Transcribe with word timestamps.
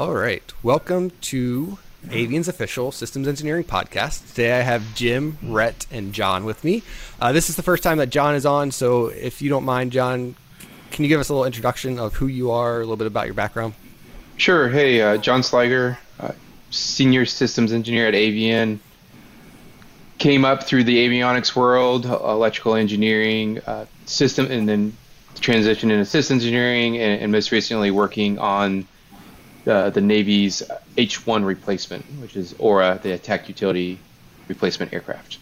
All 0.00 0.14
right. 0.14 0.42
Welcome 0.62 1.10
to 1.20 1.76
Avian's 2.06 2.48
official 2.48 2.90
systems 2.90 3.28
engineering 3.28 3.64
podcast. 3.64 4.26
Today 4.30 4.58
I 4.58 4.62
have 4.62 4.94
Jim, 4.94 5.36
Rhett, 5.42 5.86
and 5.90 6.14
John 6.14 6.46
with 6.46 6.64
me. 6.64 6.82
Uh, 7.20 7.32
this 7.32 7.50
is 7.50 7.56
the 7.56 7.62
first 7.62 7.82
time 7.82 7.98
that 7.98 8.08
John 8.08 8.34
is 8.34 8.46
on, 8.46 8.70
so 8.70 9.08
if 9.08 9.42
you 9.42 9.50
don't 9.50 9.66
mind, 9.66 9.92
John, 9.92 10.36
can 10.90 11.04
you 11.04 11.10
give 11.10 11.20
us 11.20 11.28
a 11.28 11.34
little 11.34 11.44
introduction 11.44 11.98
of 11.98 12.14
who 12.14 12.28
you 12.28 12.50
are, 12.50 12.76
a 12.76 12.78
little 12.78 12.96
bit 12.96 13.08
about 13.08 13.26
your 13.26 13.34
background? 13.34 13.74
Sure. 14.38 14.70
Hey, 14.70 15.02
uh, 15.02 15.18
John 15.18 15.42
Sliger, 15.42 15.98
uh, 16.18 16.32
senior 16.70 17.26
systems 17.26 17.70
engineer 17.70 18.08
at 18.08 18.14
Avian. 18.14 18.80
Came 20.16 20.46
up 20.46 20.62
through 20.62 20.84
the 20.84 20.96
avionics 20.96 21.54
world, 21.54 22.06
electrical 22.06 22.74
engineering, 22.74 23.58
uh, 23.66 23.84
system, 24.06 24.50
and 24.50 24.66
then 24.66 24.96
transitioned 25.34 25.90
into 25.90 26.06
systems 26.06 26.42
engineering, 26.42 26.96
and, 26.96 27.20
and 27.20 27.32
most 27.32 27.52
recently 27.52 27.90
working 27.90 28.38
on 28.38 28.86
uh, 29.66 29.90
the 29.90 30.00
Navy's 30.00 30.62
H-1 30.96 31.44
replacement, 31.44 32.04
which 32.20 32.36
is 32.36 32.54
AURA, 32.54 33.00
the 33.02 33.12
attack 33.12 33.48
utility 33.48 33.98
replacement 34.48 34.92
aircraft. 34.92 35.38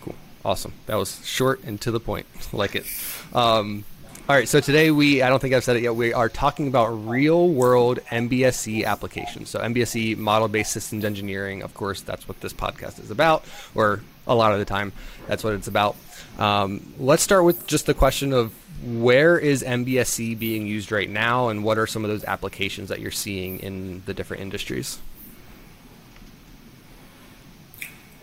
Cool, 0.00 0.14
awesome. 0.44 0.72
That 0.86 0.96
was 0.96 1.24
short 1.24 1.62
and 1.64 1.80
to 1.80 1.90
the 1.90 2.00
point. 2.00 2.26
like 2.52 2.74
it. 2.74 2.86
Um, 3.34 3.84
all 4.28 4.36
right, 4.36 4.48
so 4.48 4.60
today 4.60 4.92
we, 4.92 5.20
I 5.20 5.28
don't 5.28 5.40
think 5.40 5.52
I've 5.52 5.64
said 5.64 5.76
it 5.76 5.82
yet, 5.82 5.96
we 5.96 6.12
are 6.12 6.28
talking 6.28 6.68
about 6.68 6.86
real 6.86 7.48
world 7.48 7.98
MBSE 8.08 8.84
applications. 8.84 9.50
So, 9.50 9.58
MBSE, 9.58 10.16
model 10.16 10.46
based 10.46 10.70
systems 10.70 11.04
engineering, 11.04 11.62
of 11.62 11.74
course, 11.74 12.00
that's 12.02 12.28
what 12.28 12.40
this 12.40 12.52
podcast 12.52 13.00
is 13.00 13.10
about, 13.10 13.44
or 13.74 14.00
a 14.28 14.34
lot 14.34 14.52
of 14.52 14.60
the 14.60 14.64
time, 14.64 14.92
that's 15.26 15.42
what 15.42 15.54
it's 15.54 15.66
about. 15.66 15.96
Um, 16.38 16.94
let's 16.98 17.22
start 17.24 17.44
with 17.44 17.66
just 17.66 17.86
the 17.86 17.94
question 17.94 18.32
of 18.32 18.54
where 18.82 19.38
is 19.38 19.62
MBSE 19.62 20.38
being 20.38 20.66
used 20.66 20.90
right 20.90 21.08
now, 21.08 21.48
and 21.48 21.62
what 21.62 21.78
are 21.78 21.86
some 21.86 22.04
of 22.04 22.10
those 22.10 22.24
applications 22.24 22.88
that 22.88 23.00
you're 23.00 23.10
seeing 23.10 23.60
in 23.60 24.02
the 24.06 24.14
different 24.14 24.42
industries? 24.42 24.98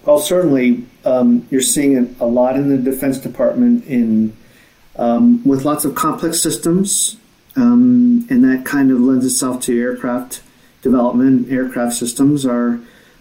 Well, 0.05 0.19
certainly, 0.19 0.85
um, 1.05 1.47
you're 1.49 1.61
seeing 1.61 1.95
it 1.95 2.09
a 2.19 2.25
lot 2.25 2.55
in 2.55 2.69
the 2.69 2.77
Defense 2.77 3.17
Department 3.17 3.85
in 3.85 4.35
um, 4.95 5.43
with 5.45 5.63
lots 5.63 5.85
of 5.85 5.95
complex 5.95 6.41
systems, 6.41 7.17
um, 7.55 8.27
and 8.29 8.44
that 8.44 8.66
kind 8.66 8.91
of 8.91 8.99
lends 8.99 9.25
itself 9.25 9.61
to 9.63 9.79
aircraft 9.79 10.41
development. 10.81 11.51
Aircraft 11.51 11.94
systems 11.94 12.45
are 12.45 12.79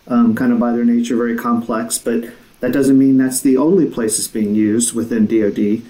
um, 0.08 0.34
kind 0.34 0.52
of 0.52 0.58
by 0.58 0.72
their 0.72 0.84
nature 0.84 1.16
very 1.16 1.36
complex, 1.36 1.98
but 1.98 2.24
that 2.60 2.72
doesn't 2.72 2.98
mean 2.98 3.16
that's 3.16 3.40
the 3.40 3.56
only 3.56 3.86
place 3.86 4.18
it's 4.18 4.26
being 4.28 4.54
used 4.54 4.94
within 4.94 5.26
DoD. 5.26 5.82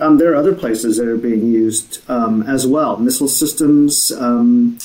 Um, 0.00 0.18
there 0.18 0.32
are 0.32 0.36
other 0.36 0.54
places 0.54 0.96
that 0.96 1.06
are 1.06 1.16
being 1.16 1.46
used 1.46 2.02
um, 2.08 2.42
as 2.42 2.66
well. 2.66 2.96
Missile 2.96 3.28
systems, 3.28 4.10
um, 4.12 4.78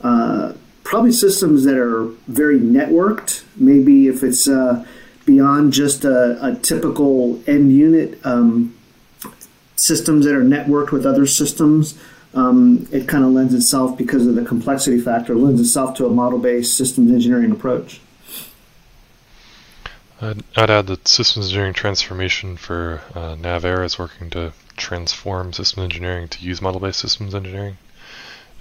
uh, 0.00 0.52
probably 0.84 1.12
systems 1.12 1.64
that 1.64 1.76
are 1.76 2.04
very 2.28 2.60
networked. 2.60 3.44
Maybe 3.56 4.06
if 4.06 4.22
it's 4.22 4.48
uh, 4.48 4.84
beyond 5.26 5.72
just 5.72 6.04
a, 6.04 6.38
a, 6.44 6.54
typical 6.56 7.42
end 7.46 7.72
unit, 7.72 8.24
um, 8.24 8.76
systems 9.76 10.24
that 10.24 10.34
are 10.34 10.44
networked 10.44 10.92
with 10.92 11.04
other 11.04 11.26
systems. 11.26 11.98
Um, 12.34 12.88
it 12.92 13.08
kind 13.08 13.24
of 13.24 13.30
lends 13.30 13.52
itself 13.52 13.98
because 13.98 14.26
of 14.26 14.36
the 14.36 14.44
complexity 14.44 14.98
factor, 14.98 15.34
lends 15.34 15.60
itself 15.60 15.96
to 15.96 16.06
a 16.06 16.10
model-based 16.10 16.74
systems 16.74 17.12
engineering 17.12 17.50
approach. 17.50 18.00
I'd, 20.22 20.44
I'd, 20.56 20.70
add 20.70 20.86
that 20.86 21.08
systems 21.08 21.46
engineering 21.46 21.74
transformation 21.74 22.56
for 22.56 23.02
uh, 23.12 23.34
NAVAIR 23.34 23.84
is 23.84 23.98
working 23.98 24.30
to 24.30 24.52
transform 24.76 25.52
systems 25.52 25.82
engineering 25.82 26.28
to 26.28 26.44
use 26.44 26.62
model-based 26.62 27.00
systems 27.00 27.34
engineering. 27.34 27.78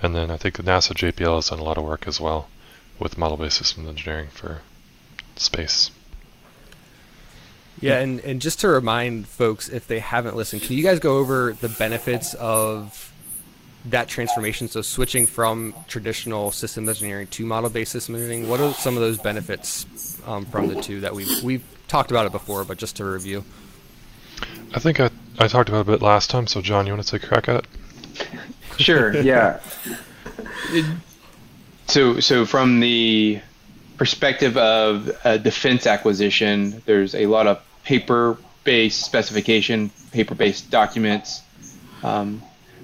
And 0.01 0.15
then 0.15 0.31
I 0.31 0.37
think 0.37 0.57
the 0.57 0.63
NASA 0.63 0.93
JPL 0.93 1.35
has 1.35 1.49
done 1.49 1.59
a 1.59 1.63
lot 1.63 1.77
of 1.77 1.83
work 1.83 2.07
as 2.07 2.19
well 2.19 2.49
with 2.97 3.15
model-based 3.15 3.57
systems 3.57 3.87
engineering 3.87 4.29
for 4.31 4.61
space. 5.35 5.91
Yeah, 7.79 7.99
and, 7.99 8.19
and 8.21 8.41
just 8.41 8.59
to 8.61 8.67
remind 8.67 9.27
folks, 9.27 9.69
if 9.69 9.87
they 9.87 9.99
haven't 9.99 10.35
listened, 10.35 10.63
can 10.63 10.75
you 10.75 10.83
guys 10.83 10.99
go 10.99 11.19
over 11.19 11.53
the 11.53 11.69
benefits 11.69 12.33
of 12.33 13.10
that 13.85 14.07
transformation? 14.07 14.67
So 14.67 14.81
switching 14.81 15.25
from 15.25 15.73
traditional 15.87 16.51
systems 16.51 16.89
engineering 16.89 17.27
to 17.27 17.45
model-based 17.45 17.91
system 17.91 18.15
engineering, 18.15 18.47
what 18.49 18.59
are 18.59 18.73
some 18.73 18.95
of 18.95 19.01
those 19.01 19.17
benefits 19.17 20.19
um, 20.25 20.45
from 20.45 20.67
the 20.67 20.81
two 20.81 21.01
that 21.01 21.13
we've 21.13 21.43
we've 21.43 21.63
talked 21.87 22.11
about 22.11 22.25
it 22.25 22.31
before, 22.31 22.63
but 22.63 22.77
just 22.77 22.95
to 22.97 23.05
review. 23.05 23.43
I 24.73 24.79
think 24.79 24.99
I 24.99 25.09
I 25.39 25.47
talked 25.47 25.69
about 25.69 25.79
it 25.79 25.89
a 25.89 25.91
bit 25.91 26.01
last 26.01 26.29
time. 26.29 26.47
So 26.47 26.61
John, 26.61 26.87
you 26.87 26.93
want 26.93 27.05
to 27.05 27.11
take 27.11 27.23
a 27.23 27.27
crack 27.27 27.49
at 27.49 27.55
it? 27.55 27.65
Sure. 28.77 29.15
Yeah. 29.23 29.59
so 31.87 32.19
so 32.19 32.45
from 32.45 32.79
the 32.79 33.41
perspective 33.97 34.57
of 34.57 35.11
a 35.23 35.37
defense 35.37 35.85
acquisition, 35.85 36.81
there's 36.85 37.13
a 37.13 37.25
lot 37.27 37.47
of 37.47 37.61
paper-based 37.83 39.01
specification, 39.01 39.91
paper-based 40.11 40.71
documents. 40.71 41.41
Um, 42.03 42.41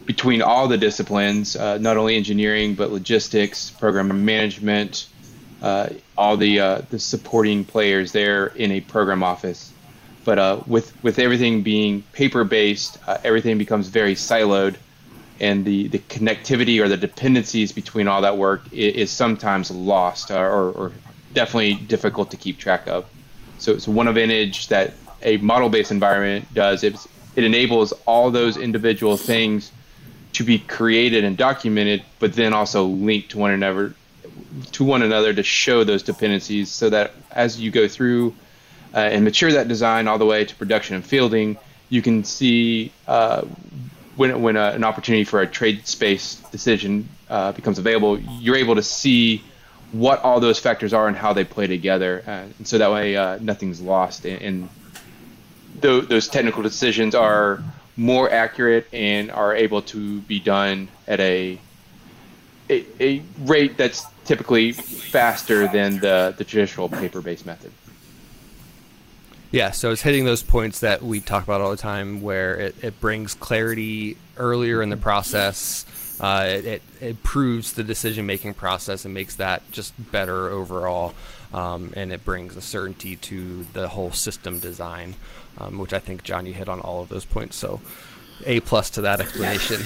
between 0.08 0.42
all 0.42 0.70
the 0.70 0.78
disciplines, 0.78 1.56
uh, 1.56 1.78
not 1.78 1.98
only 1.98 2.16
engineering 2.16 2.74
but 2.74 2.92
logistics, 2.92 3.70
program 3.70 4.26
management, 4.26 5.08
uh, 5.62 5.90
all 6.18 6.38
the 6.38 6.60
uh, 6.60 6.82
the 6.90 6.98
supporting 6.98 7.66
players 7.66 8.14
there 8.14 8.48
in 8.48 8.72
a 8.72 8.82
program 8.82 9.22
office. 9.22 9.72
But 10.24 10.40
uh, 10.40 10.62
with 10.66 10.92
with 11.04 11.20
everything 11.20 11.62
being 11.62 12.04
paper 12.14 12.44
based, 12.44 12.98
uh, 13.06 13.18
everything 13.24 13.58
becomes 13.58 13.90
very 13.90 14.16
siloed, 14.16 14.78
and 15.40 15.66
the, 15.66 15.90
the 15.90 16.00
connectivity 16.00 16.82
or 16.82 16.88
the 16.88 16.98
dependencies 16.98 17.72
between 17.72 18.08
all 18.08 18.22
that 18.22 18.38
work 18.38 18.62
is, 18.72 18.96
is 18.96 19.12
sometimes 19.12 19.70
lost 19.70 20.32
or, 20.32 20.72
or, 20.72 20.92
definitely 21.34 21.76
difficult 21.76 22.32
to 22.32 22.38
keep 22.38 22.58
track 22.58 22.88
of. 22.88 23.06
So 23.60 23.74
it's 23.74 23.88
one 23.88 24.08
advantage 24.08 24.70
that 24.70 24.94
a 25.22 25.38
model 25.38 25.70
based 25.70 25.92
environment 25.92 26.52
does. 26.54 26.84
It, 26.84 26.96
it 27.36 27.44
enables 27.44 27.92
all 28.06 28.32
those 28.32 28.58
individual 28.58 29.18
things 29.18 29.72
to 30.38 30.44
be 30.44 30.60
created 30.60 31.24
and 31.24 31.36
documented, 31.36 32.04
but 32.20 32.32
then 32.34 32.54
also 32.54 32.86
linked 32.86 33.32
to 33.32 33.40
one 33.40 33.50
another 33.50 33.96
to 34.72 34.84
one 34.84 35.02
another 35.02 35.34
to 35.34 35.42
show 35.42 35.84
those 35.84 36.04
dependencies 36.04 36.70
so 36.70 36.92
that 36.92 37.12
as 37.32 37.60
you 37.60 37.72
go 37.72 37.88
through 37.88 38.36
uh, 38.94 39.00
and 39.00 39.24
mature 39.24 39.52
that 39.52 39.68
design 39.68 40.08
all 40.08 40.20
the 40.20 40.26
way 40.26 40.46
to 40.46 40.56
production 40.56 40.96
and 40.96 41.04
fielding, 41.04 41.58
you 41.90 42.04
can 42.04 42.24
see 42.24 42.92
uh, 43.08 43.42
when, 44.16 44.44
when 44.44 44.56
a, 44.58 44.70
an 44.70 44.84
opportunity 44.84 45.24
for 45.24 45.42
a 45.42 45.48
trade 45.48 45.88
space 45.88 46.36
decision 46.52 47.10
uh, 47.32 47.52
becomes 47.52 47.80
available, 47.80 48.20
you're 48.20 48.58
able 48.58 48.76
to 48.76 48.84
see 48.84 49.42
what 49.92 50.22
all 50.22 50.40
those 50.40 50.60
factors 50.60 50.94
are 50.94 51.08
and 51.08 51.18
how 51.18 51.34
they 51.34 51.46
play 51.46 51.66
together. 51.66 52.24
Uh, 52.28 52.46
and 52.60 52.68
so 52.68 52.78
that 52.78 52.92
way 52.92 53.18
uh, 53.18 53.40
nothing's 53.42 53.82
lost. 53.82 54.24
And, 54.24 54.42
and 54.44 54.70
th- 55.82 56.08
those 56.08 56.28
technical 56.28 56.62
decisions 56.62 57.16
are 57.16 57.64
more 57.98 58.32
accurate 58.32 58.88
and 58.94 59.32
are 59.32 59.56
able 59.56 59.82
to 59.82 60.22
be 60.22 60.40
done 60.40 60.88
at 61.08 61.20
a 61.20 61.60
a, 62.70 62.86
a 63.00 63.24
rate 63.40 63.78
that's 63.78 64.06
typically 64.26 64.74
faster 64.74 65.68
than 65.68 66.00
the, 66.00 66.36
the 66.38 66.44
traditional 66.44 66.90
paper-based 66.90 67.46
method. 67.46 67.72
Yeah, 69.52 69.72
so 69.72 69.92
it's 69.92 70.02
hitting 70.02 70.26
those 70.26 70.44
points 70.44 70.82
that 70.82 71.02
we 71.02 71.22
talk 71.22 71.44
about 71.44 71.62
all 71.62 71.72
the 71.72 71.78
time 71.78 72.22
where 72.22 72.56
it, 72.56 72.84
it 72.84 73.00
brings 73.00 73.34
clarity 73.34 74.18
earlier 74.36 74.82
in 74.82 74.90
the 74.90 74.98
process. 74.98 75.86
Uh, 76.20 76.46
it, 76.50 76.66
it, 76.66 76.82
improves 77.00 77.74
the 77.74 77.84
decision 77.84 78.26
making 78.26 78.54
process 78.54 79.06
and 79.06 79.14
makes 79.14 79.36
that 79.36 79.64
just 79.72 79.94
better 80.12 80.50
overall. 80.50 81.14
Um, 81.54 81.94
and 81.96 82.12
it 82.12 82.26
brings 82.26 82.58
a 82.58 82.62
certainty 82.62 83.16
to 83.16 83.64
the 83.72 83.88
whole 83.88 84.12
system 84.12 84.60
design, 84.60 85.16
um, 85.60 85.78
which 85.80 85.94
I 85.94 86.00
think, 86.00 86.24
John, 86.24 86.46
you 86.46 86.54
hit 86.54 86.70
on 86.70 86.80
all 86.82 87.02
of 87.02 87.10
those 87.10 87.26
points. 87.26 87.56
So, 87.56 87.82
A 88.46 88.60
plus 88.62 88.90
to 88.92 89.02
that 89.02 89.20
explanation. 89.22 89.82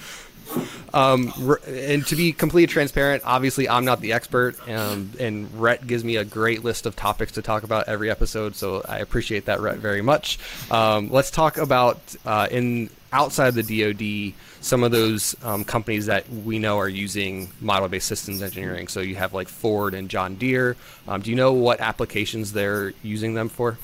Um, 0.93 1.33
and 1.67 2.07
to 2.07 2.15
be 2.15 2.31
completely 2.31 2.71
transparent, 2.71 3.21
obviously 3.25 3.67
I'm 3.67 3.85
not 3.85 3.99
the 4.01 4.13
expert, 4.13 4.55
um, 4.69 5.11
and 5.19 5.53
Rhett 5.59 5.85
gives 5.85 6.03
me 6.03 6.15
a 6.15 6.23
great 6.23 6.63
list 6.63 6.85
of 6.85 6.95
topics 6.95 7.33
to 7.33 7.41
talk 7.41 7.63
about 7.63 7.87
every 7.87 8.09
episode, 8.09 8.55
so 8.55 8.83
I 8.87 8.99
appreciate 8.99 9.45
that, 9.45 9.59
Rhett, 9.59 9.77
very 9.77 10.01
much. 10.01 10.39
Um, 10.71 11.09
let's 11.11 11.29
talk 11.29 11.57
about 11.57 11.99
uh, 12.25 12.47
in 12.49 12.89
outside 13.11 13.53
the 13.53 13.63
DoD 13.63 14.33
some 14.61 14.83
of 14.83 14.91
those 14.91 15.35
um, 15.43 15.63
companies 15.63 16.07
that 16.07 16.27
we 16.29 16.57
know 16.57 16.79
are 16.79 16.89
using 16.89 17.49
model-based 17.61 18.07
systems 18.07 18.41
engineering. 18.41 18.87
So 18.87 19.01
you 19.01 19.15
have 19.15 19.33
like 19.33 19.49
Ford 19.49 19.93
and 19.93 20.09
John 20.09 20.35
Deere. 20.35 20.75
Um, 21.07 21.21
do 21.21 21.29
you 21.29 21.35
know 21.35 21.53
what 21.53 21.79
applications 21.79 22.53
they're 22.53 22.93
using 23.03 23.33
them 23.33 23.49
for, 23.49 23.77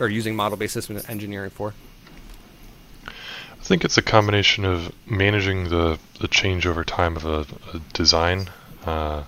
or 0.00 0.08
using 0.08 0.36
model-based 0.36 0.74
system 0.74 1.00
engineering 1.08 1.50
for? 1.50 1.74
I 3.06 3.62
think 3.68 3.84
it's 3.84 3.98
a 3.98 4.02
combination 4.02 4.64
of 4.64 4.92
managing 5.06 5.70
the, 5.70 5.98
the 6.20 6.28
change 6.28 6.66
over 6.66 6.84
time 6.84 7.16
of 7.16 7.24
a, 7.24 7.46
a 7.74 7.80
design. 7.92 8.48
Uh, 8.84 9.24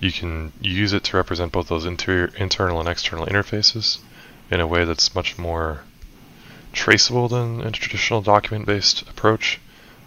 you 0.00 0.10
can 0.10 0.52
use 0.60 0.92
it 0.92 1.04
to 1.04 1.16
represent 1.16 1.52
both 1.52 1.68
those 1.68 1.86
interior, 1.86 2.30
internal 2.36 2.80
and 2.80 2.88
external 2.88 3.26
interfaces 3.26 3.98
in 4.50 4.60
a 4.60 4.66
way 4.66 4.84
that's 4.84 5.14
much 5.14 5.38
more 5.38 5.82
traceable 6.72 7.28
than 7.28 7.60
a 7.60 7.70
traditional 7.70 8.20
document-based 8.20 9.02
approach. 9.02 9.60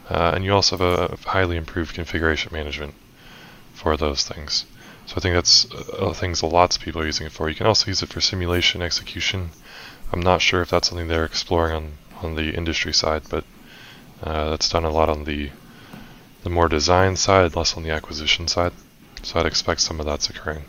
Uh, 0.10 0.32
and 0.36 0.44
you 0.44 0.54
also 0.54 0.78
have 0.78 1.00
a 1.00 1.18
highly 1.30 1.58
improved 1.58 1.96
configuration 1.96 2.50
management. 2.54 2.94
for 3.78 3.96
those 3.96 4.24
things. 4.28 4.66
So 5.06 5.14
I 5.18 5.20
think 5.20 5.36
that's 5.36 5.72
uh, 5.72 6.12
things 6.14 6.44
lots 6.44 6.76
of 6.76 6.82
people 6.82 7.02
are 7.02 7.06
using 7.06 7.28
it 7.28 7.32
for. 7.32 7.48
You 7.48 7.56
can 7.56 7.68
also 7.68 7.88
use 7.88 8.02
it 8.04 8.10
for 8.10 8.20
simulation 8.20 8.82
execution. 8.82 9.52
I'm 10.12 10.21
not 10.21 10.42
sure 10.42 10.62
if 10.62 10.69
that's 10.69 10.89
something 10.89 11.07
they're 11.07 11.25
exploring 11.25 11.75
on, 11.75 11.92
on 12.21 12.36
the 12.36 12.54
industry 12.54 12.94
side, 12.94 13.24
but 13.30 13.44
uh, 14.24 14.50
that's 14.50 14.69
done 14.69 14.86
a 14.86 14.92
lot 14.92 15.09
on 15.09 15.25
the 15.25 15.51
the 16.44 16.50
more 16.50 16.69
design 16.69 17.15
side, 17.15 17.56
less 17.56 17.75
on 17.75 17.83
the 17.83 17.89
acquisition 17.89 18.48
side. 18.48 18.71
So 19.24 19.39
I'd 19.39 19.45
expect 19.45 19.81
some 19.81 20.00
of 20.00 20.06
that's 20.06 20.30
occurring. 20.30 20.63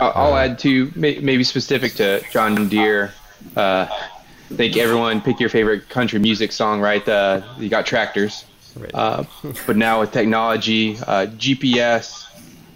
I'll, 0.00 0.12
I'll 0.14 0.36
add 0.36 0.58
to 0.60 0.90
maybe 0.96 1.44
specific 1.44 1.94
to 1.94 2.22
John 2.30 2.68
Deere. 2.68 3.12
Uh, 3.56 3.86
I 3.90 4.54
think 4.54 4.76
everyone 4.76 5.20
pick 5.20 5.38
your 5.40 5.48
favorite 5.48 5.88
country 5.88 6.18
music 6.18 6.52
song, 6.52 6.80
right? 6.80 7.06
Uh, 7.06 7.42
you 7.58 7.68
got 7.68 7.86
tractors, 7.86 8.44
right. 8.76 8.90
uh, 8.94 9.24
but 9.66 9.76
now 9.76 10.00
with 10.00 10.12
technology, 10.12 10.96
uh, 10.96 11.26
GPS, 11.26 12.26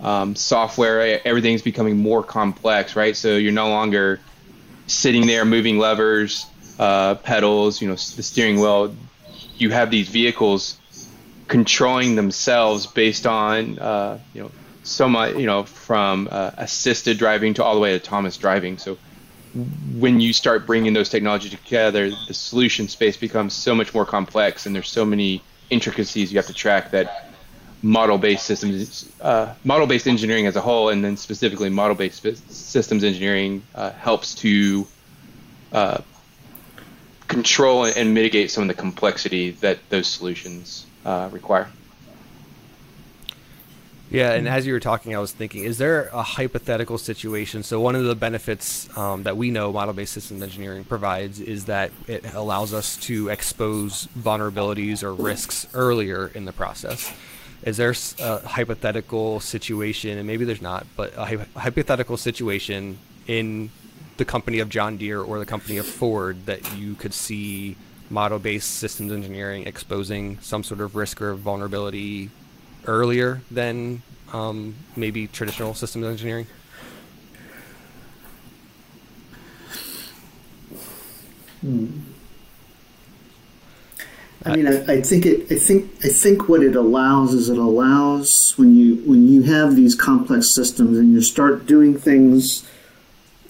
um, 0.00 0.34
software, 0.36 1.26
everything's 1.26 1.62
becoming 1.62 1.96
more 1.96 2.22
complex, 2.22 2.96
right? 2.96 3.16
So 3.16 3.36
you're 3.36 3.52
no 3.52 3.68
longer 3.68 4.20
sitting 4.86 5.26
there 5.26 5.44
moving 5.44 5.78
levers, 5.78 6.46
uh, 6.78 7.16
pedals, 7.16 7.80
you 7.80 7.88
know, 7.88 7.94
the 7.94 8.22
steering 8.22 8.60
wheel. 8.60 8.94
You 9.56 9.70
have 9.70 9.90
these 9.90 10.08
vehicles 10.08 10.78
controlling 11.48 12.16
themselves 12.16 12.86
based 12.86 13.26
on, 13.26 13.78
uh, 13.78 14.18
you 14.34 14.42
know, 14.42 14.50
so 14.82 15.08
much, 15.08 15.36
you 15.36 15.46
know, 15.46 15.64
from 15.64 16.28
uh, 16.30 16.52
assisted 16.56 17.18
driving 17.18 17.54
to 17.54 17.64
all 17.64 17.74
the 17.74 17.80
way 17.80 17.98
to 17.98 18.04
autonomous 18.04 18.36
driving. 18.36 18.78
So 18.78 18.98
when 19.94 20.20
you 20.20 20.32
start 20.32 20.66
bringing 20.66 20.92
those 20.92 21.08
technologies 21.08 21.52
together, 21.52 22.10
the 22.28 22.34
solution 22.34 22.88
space 22.88 23.16
becomes 23.16 23.54
so 23.54 23.74
much 23.74 23.94
more 23.94 24.04
complex, 24.04 24.66
and 24.66 24.74
there's 24.74 24.90
so 24.90 25.04
many 25.04 25.42
intricacies 25.70 26.30
you 26.32 26.38
have 26.38 26.46
to 26.46 26.54
track 26.54 26.90
that 26.92 27.25
model-based 27.86 28.44
systems, 28.44 29.08
uh, 29.20 29.54
model-based 29.62 30.08
engineering 30.08 30.46
as 30.46 30.56
a 30.56 30.60
whole, 30.60 30.88
and 30.88 31.04
then 31.04 31.16
specifically 31.16 31.70
model-based 31.70 32.52
systems 32.52 33.04
engineering 33.04 33.62
uh, 33.76 33.92
helps 33.92 34.34
to 34.34 34.86
uh, 35.72 35.98
control 37.28 37.84
and 37.84 38.12
mitigate 38.12 38.50
some 38.50 38.62
of 38.62 38.68
the 38.68 38.74
complexity 38.74 39.52
that 39.52 39.78
those 39.88 40.08
solutions 40.08 40.84
uh, 41.04 41.28
require. 41.30 41.68
Yeah, 44.10 44.32
and 44.32 44.48
as 44.48 44.66
you 44.66 44.72
were 44.72 44.80
talking, 44.80 45.14
I 45.14 45.18
was 45.18 45.32
thinking, 45.32 45.64
is 45.64 45.78
there 45.78 46.10
a 46.12 46.22
hypothetical 46.22 46.98
situation? 46.98 47.62
So 47.62 47.80
one 47.80 47.94
of 47.94 48.04
the 48.04 48.14
benefits 48.14 48.88
um, 48.96 49.24
that 49.24 49.36
we 49.36 49.50
know 49.50 49.72
model-based 49.72 50.12
systems 50.12 50.42
engineering 50.42 50.84
provides 50.84 51.40
is 51.40 51.66
that 51.66 51.92
it 52.08 52.34
allows 52.34 52.72
us 52.74 52.96
to 52.98 53.28
expose 53.28 54.08
vulnerabilities 54.18 55.04
or 55.04 55.14
risks 55.14 55.68
earlier 55.72 56.32
in 56.34 56.46
the 56.46 56.52
process. 56.52 57.12
Is 57.66 57.78
there 57.78 57.92
a 58.20 58.46
hypothetical 58.46 59.40
situation, 59.40 60.18
and 60.18 60.26
maybe 60.26 60.44
there's 60.44 60.62
not, 60.62 60.86
but 60.94 61.12
a 61.16 61.44
hypothetical 61.58 62.16
situation 62.16 63.00
in 63.26 63.70
the 64.18 64.24
company 64.24 64.60
of 64.60 64.68
John 64.68 64.96
Deere 64.96 65.20
or 65.20 65.40
the 65.40 65.46
company 65.46 65.76
of 65.76 65.84
Ford 65.84 66.46
that 66.46 66.76
you 66.76 66.94
could 66.94 67.12
see 67.12 67.76
model-based 68.08 68.70
systems 68.70 69.10
engineering 69.10 69.66
exposing 69.66 70.38
some 70.40 70.62
sort 70.62 70.80
of 70.80 70.94
risk 70.94 71.20
or 71.20 71.34
vulnerability 71.34 72.30
earlier 72.86 73.42
than 73.50 74.00
um, 74.32 74.76
maybe 74.94 75.26
traditional 75.26 75.74
systems 75.74 76.06
engineering? 76.06 76.46
Hmm. 81.62 82.15
I 84.46 84.56
mean, 84.56 84.66
I, 84.66 84.92
I, 84.92 85.00
think 85.02 85.26
it. 85.26 85.50
I 85.50 85.58
think. 85.58 85.90
I 86.04 86.08
think 86.08 86.48
what 86.48 86.62
it 86.62 86.76
allows 86.76 87.34
is 87.34 87.48
it 87.48 87.58
allows 87.58 88.52
when 88.56 88.76
you 88.76 88.96
when 89.04 89.28
you 89.28 89.42
have 89.42 89.74
these 89.74 89.94
complex 89.94 90.50
systems 90.50 90.98
and 90.98 91.12
you 91.12 91.20
start 91.20 91.66
doing 91.66 91.98
things 91.98 92.68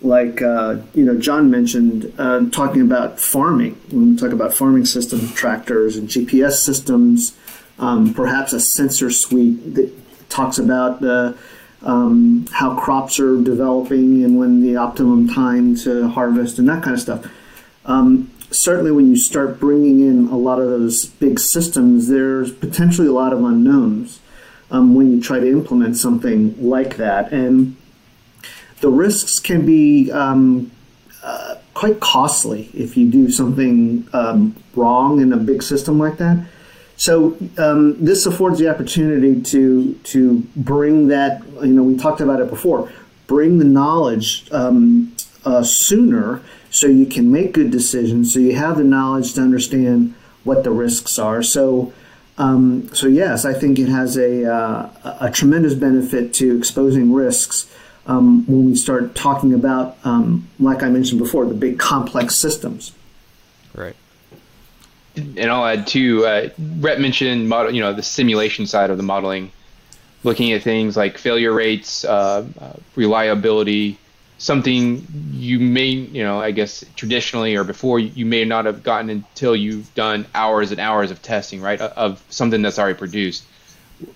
like 0.01 0.41
uh, 0.41 0.77
you 0.95 1.05
know 1.05 1.19
John 1.19 1.51
mentioned 1.51 2.13
uh, 2.19 2.47
talking 2.51 2.81
about 2.81 3.21
farming. 3.21 3.75
When 3.91 4.13
we 4.13 4.17
talk 4.17 4.33
about 4.33 4.55
farming 4.55 4.87
systems, 4.87 5.35
tractors 5.35 5.97
and 5.97 6.09
GPS 6.09 6.53
systems, 6.53 7.37
um, 7.79 8.15
perhaps 8.15 8.53
a 8.53 8.61
sensor 8.61 9.11
suite 9.11 9.75
that 9.75 9.93
talks 10.31 10.59
about 10.59 11.03
um, 11.83 12.47
how 12.51 12.77
crops 12.77 13.21
are 13.21 13.41
developing 13.43 14.25
and 14.25 14.39
when 14.39 14.63
the 14.63 14.77
optimum 14.77 15.29
time 15.29 15.77
to 15.77 16.09
harvest 16.09 16.59
and 16.59 16.69
that 16.69 16.83
kind 16.83 16.95
of 16.95 17.01
stuff. 17.01 17.27
Um, 17.85 18.31
certainly, 18.57 18.91
when 18.91 19.09
you 19.09 19.17
start 19.17 19.61
bringing 19.61 20.01
in 20.01 20.29
a 20.29 20.37
lot 20.37 20.59
of 20.59 20.69
those 20.69 21.07
big 21.07 21.39
systems, 21.39 22.09
there's 22.09 22.53
potentially 22.53 23.07
a 23.07 23.13
lot 23.13 23.33
of 23.33 23.45
unknowns 23.45 24.21
um, 24.71 24.95
when 24.95 25.13
you 25.13 25.21
try 25.21 25.39
to 25.39 25.49
implement 25.49 25.97
something 25.97 26.57
like 26.61 26.97
that. 26.97 27.33
And 27.33 27.77
the 28.81 28.89
risks 28.89 29.39
can 29.39 29.65
be 29.67 30.11
um, 30.11 30.71
uh, 31.23 31.57
quite 31.75 32.01
costly 32.01 32.71
if 32.73 32.97
you 32.97 33.11
do 33.11 33.31
something 33.31 34.09
um, 34.13 34.57
wrong 34.75 35.21
in 35.21 35.33
a 35.33 35.37
big 35.37 35.63
system 35.63 35.99
like 35.99 36.19
that. 36.19 36.47
So 36.97 37.37
um, 37.59 38.03
this 38.03 38.25
affords 38.25 38.59
the 38.59 38.69
opportunity 38.71 39.43
to 39.43 39.95
to 40.05 40.39
bring 40.57 41.09
that. 41.09 41.43
You 41.61 41.75
know, 41.75 41.83
we 41.83 41.97
talked 41.97 42.23
about 42.23 42.41
it 42.41 42.49
before. 42.49 42.91
Bring 43.27 43.59
the 43.59 43.65
knowledge 43.65 44.51
um, 44.53 45.13
uh, 45.47 45.63
sooner, 45.63 46.43
so 46.71 46.87
you 46.87 47.07
can 47.07 47.33
make 47.33 47.53
good 47.53 47.71
decisions. 47.71 48.35
So 48.35 48.41
you 48.41 48.55
have 48.57 48.77
the 48.77 48.85
knowledge 48.85 49.33
to 49.35 49.41
understand 49.41 50.15
what 50.45 50.65
the 50.65 50.71
risks 50.71 51.19
are. 51.19 51.43
So. 51.43 51.93
Um, 52.39 52.95
so 52.95 53.07
yes, 53.07 53.47
I 53.47 53.55
think 53.55 53.79
it 53.79 53.89
has 53.89 54.19
a, 54.19 54.45
uh, 54.45 55.17
a 55.23 55.31
tremendous 55.31 55.73
benefit 55.73 56.35
to 56.35 56.55
exposing 56.59 57.15
risks 57.15 57.67
um, 58.07 58.45
when 58.45 58.67
we 58.67 58.77
start 58.77 59.15
talking 59.15 59.55
about, 59.55 59.97
um, 60.05 60.47
like 60.61 60.83
I 60.83 60.91
mentioned 60.91 61.19
before, 61.19 61.47
the 61.47 61.55
big 61.55 61.79
complex 61.79 62.37
systems. 62.37 62.93
Right 63.75 63.97
and 65.17 65.51
I'll 65.51 65.65
add 65.65 65.87
too. 65.87 66.27
Uh, 66.27 66.49
Rhett 66.79 67.01
mentioned 67.01 67.49
model, 67.49 67.73
you 67.73 67.81
know, 67.81 67.93
the 67.93 68.03
simulation 68.03 68.67
side 68.67 68.91
of 68.91 68.97
the 68.97 69.03
modeling, 69.03 69.51
looking 70.25 70.53
at 70.53 70.63
things 70.63 70.97
like 70.97 71.19
failure 71.19 71.53
rates, 71.53 72.05
uh, 72.05 72.47
uh, 72.61 72.73
reliability, 72.95 73.99
something 74.39 75.07
you 75.33 75.59
may, 75.59 75.89
you 75.89 76.23
know, 76.23 76.41
I 76.41 76.51
guess 76.51 76.85
traditionally 76.95 77.57
or 77.57 77.65
before 77.65 77.99
you 77.99 78.27
may 78.27 78.45
not 78.45 78.67
have 78.67 78.83
gotten 78.83 79.09
until 79.11 79.57
you've 79.57 79.93
done 79.95 80.27
hours 80.35 80.71
and 80.71 80.81
hours 80.81 81.11
of 81.11 81.23
testing, 81.23 81.61
right, 81.61 81.81
of 81.81 82.23
something 82.29 82.63
that's 82.63 82.79
already 82.79 82.99
produced. 82.99 83.45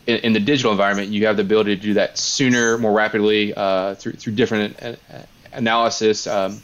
In, 0.07 0.19
in 0.19 0.33
the 0.35 0.41
digital 0.41 0.73
environment, 0.73 1.09
you 1.09 1.27
have 1.27 1.37
the 1.37 1.43
ability 1.43 1.75
to 1.75 1.83
do 1.83 1.95
that 1.95 2.19
sooner, 2.19 2.77
more 2.77 2.93
rapidly 2.93 3.55
uh, 3.55 3.95
through 3.95 4.12
through 4.12 4.35
different 4.35 4.83
uh, 4.83 4.95
analysis. 5.53 6.27
Um, 6.27 6.62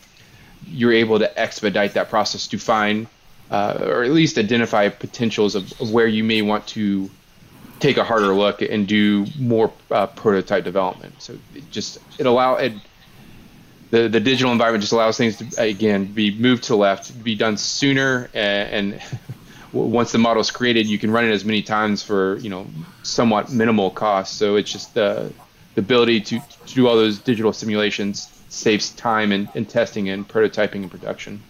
you're 0.66 0.92
able 0.92 1.18
to 1.18 1.38
expedite 1.38 1.94
that 1.94 2.10
process 2.10 2.46
to 2.48 2.58
find 2.58 3.06
uh, 3.50 3.78
or 3.80 4.02
at 4.02 4.10
least 4.10 4.38
identify 4.38 4.88
potentials 4.88 5.54
of, 5.54 5.80
of, 5.80 5.92
where 5.92 6.06
you 6.06 6.24
may 6.24 6.42
want 6.42 6.66
to 6.66 7.08
take 7.78 7.96
a 7.96 8.04
harder 8.04 8.34
look 8.34 8.62
and 8.62 8.88
do 8.88 9.26
more 9.38 9.72
uh, 9.90 10.06
prototype 10.06 10.64
development. 10.64 11.14
So 11.22 11.38
it 11.54 11.70
just 11.70 11.98
it 12.18 12.26
allow 12.26 12.56
it, 12.56 12.72
the 13.90 14.08
the 14.08 14.20
digital 14.20 14.52
environment 14.52 14.82
just 14.82 14.92
allows 14.92 15.16
things 15.16 15.36
to 15.36 15.62
again 15.62 16.06
be 16.06 16.36
moved 16.36 16.64
to 16.64 16.76
left, 16.76 17.22
be 17.22 17.34
done 17.34 17.56
sooner, 17.56 18.30
and, 18.34 18.94
and 19.00 19.02
once 19.72 20.12
the 20.12 20.18
model 20.18 20.40
is 20.40 20.50
created, 20.50 20.86
you 20.86 20.98
can 20.98 21.10
run 21.10 21.24
it 21.24 21.30
as 21.30 21.44
many 21.44 21.62
times 21.62 22.02
for 22.02 22.36
you 22.38 22.50
know 22.50 22.66
somewhat 23.02 23.50
minimal 23.50 23.90
cost. 23.90 24.38
So 24.38 24.56
it's 24.56 24.70
just 24.70 24.94
the 24.94 25.32
the 25.74 25.80
ability 25.80 26.20
to, 26.22 26.40
to 26.66 26.74
do 26.74 26.88
all 26.88 26.96
those 26.96 27.18
digital 27.18 27.52
simulations 27.52 28.32
saves 28.48 28.90
time 28.90 29.32
in 29.32 29.66
testing 29.66 30.08
and 30.08 30.26
prototyping 30.26 30.76
and 30.76 30.90
production. 30.90 31.42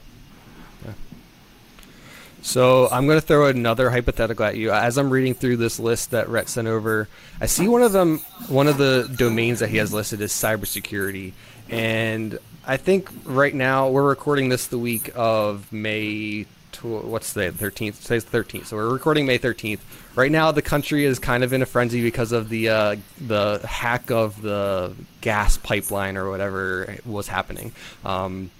So 2.46 2.88
I'm 2.92 3.06
going 3.06 3.20
to 3.20 3.26
throw 3.26 3.48
another 3.48 3.90
hypothetical 3.90 4.44
at 4.44 4.56
you. 4.56 4.70
As 4.70 4.98
I'm 4.98 5.10
reading 5.10 5.34
through 5.34 5.56
this 5.56 5.80
list 5.80 6.12
that 6.12 6.28
Rhett 6.28 6.48
sent 6.48 6.68
over, 6.68 7.08
I 7.40 7.46
see 7.46 7.66
one 7.66 7.82
of 7.82 7.90
them. 7.90 8.20
One 8.46 8.68
of 8.68 8.78
the 8.78 9.12
domains 9.16 9.58
that 9.58 9.68
he 9.68 9.78
has 9.78 9.92
listed 9.92 10.20
is 10.20 10.30
cybersecurity, 10.30 11.32
and 11.70 12.38
I 12.66 12.76
think 12.76 13.08
right 13.24 13.54
now 13.54 13.88
we're 13.88 14.08
recording 14.08 14.48
this 14.48 14.66
the 14.66 14.78
week 14.78 15.10
of 15.14 15.72
May. 15.72 16.46
What's 16.82 17.32
the 17.32 17.50
13th? 17.52 18.02
Today's 18.02 18.24
the 18.24 18.38
13th, 18.38 18.66
so 18.66 18.76
we're 18.76 18.92
recording 18.92 19.24
May 19.24 19.38
13th. 19.38 19.78
Right 20.14 20.30
now, 20.30 20.50
the 20.52 20.62
country 20.62 21.04
is 21.04 21.18
kind 21.18 21.42
of 21.42 21.52
in 21.52 21.62
a 21.62 21.66
frenzy 21.66 22.02
because 22.02 22.32
of 22.32 22.48
the 22.48 22.68
uh, 22.68 22.96
the 23.20 23.60
hack 23.66 24.10
of 24.10 24.42
the 24.42 24.94
gas 25.20 25.56
pipeline 25.56 26.16
or 26.16 26.28
whatever 26.28 26.96
was 27.04 27.28
happening. 27.28 27.72
Um, 28.04 28.50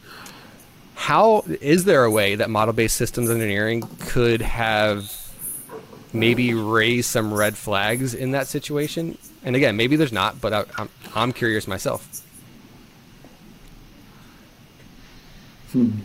how 0.94 1.44
is 1.60 1.84
there 1.84 2.04
a 2.04 2.10
way 2.10 2.36
that 2.36 2.48
model-based 2.48 2.96
systems 2.96 3.28
engineering 3.28 3.82
could 4.00 4.40
have 4.40 5.12
maybe 6.12 6.54
raised 6.54 7.10
some 7.10 7.34
red 7.34 7.56
flags 7.56 8.14
in 8.14 8.30
that 8.30 8.46
situation? 8.46 9.18
And 9.44 9.54
again, 9.54 9.76
maybe 9.76 9.96
there's 9.96 10.12
not, 10.12 10.40
but 10.40 10.52
I, 10.52 10.64
I'm 10.78 10.88
I'm 11.14 11.32
curious 11.32 11.68
myself. 11.68 12.22
Hmm. 15.76 15.98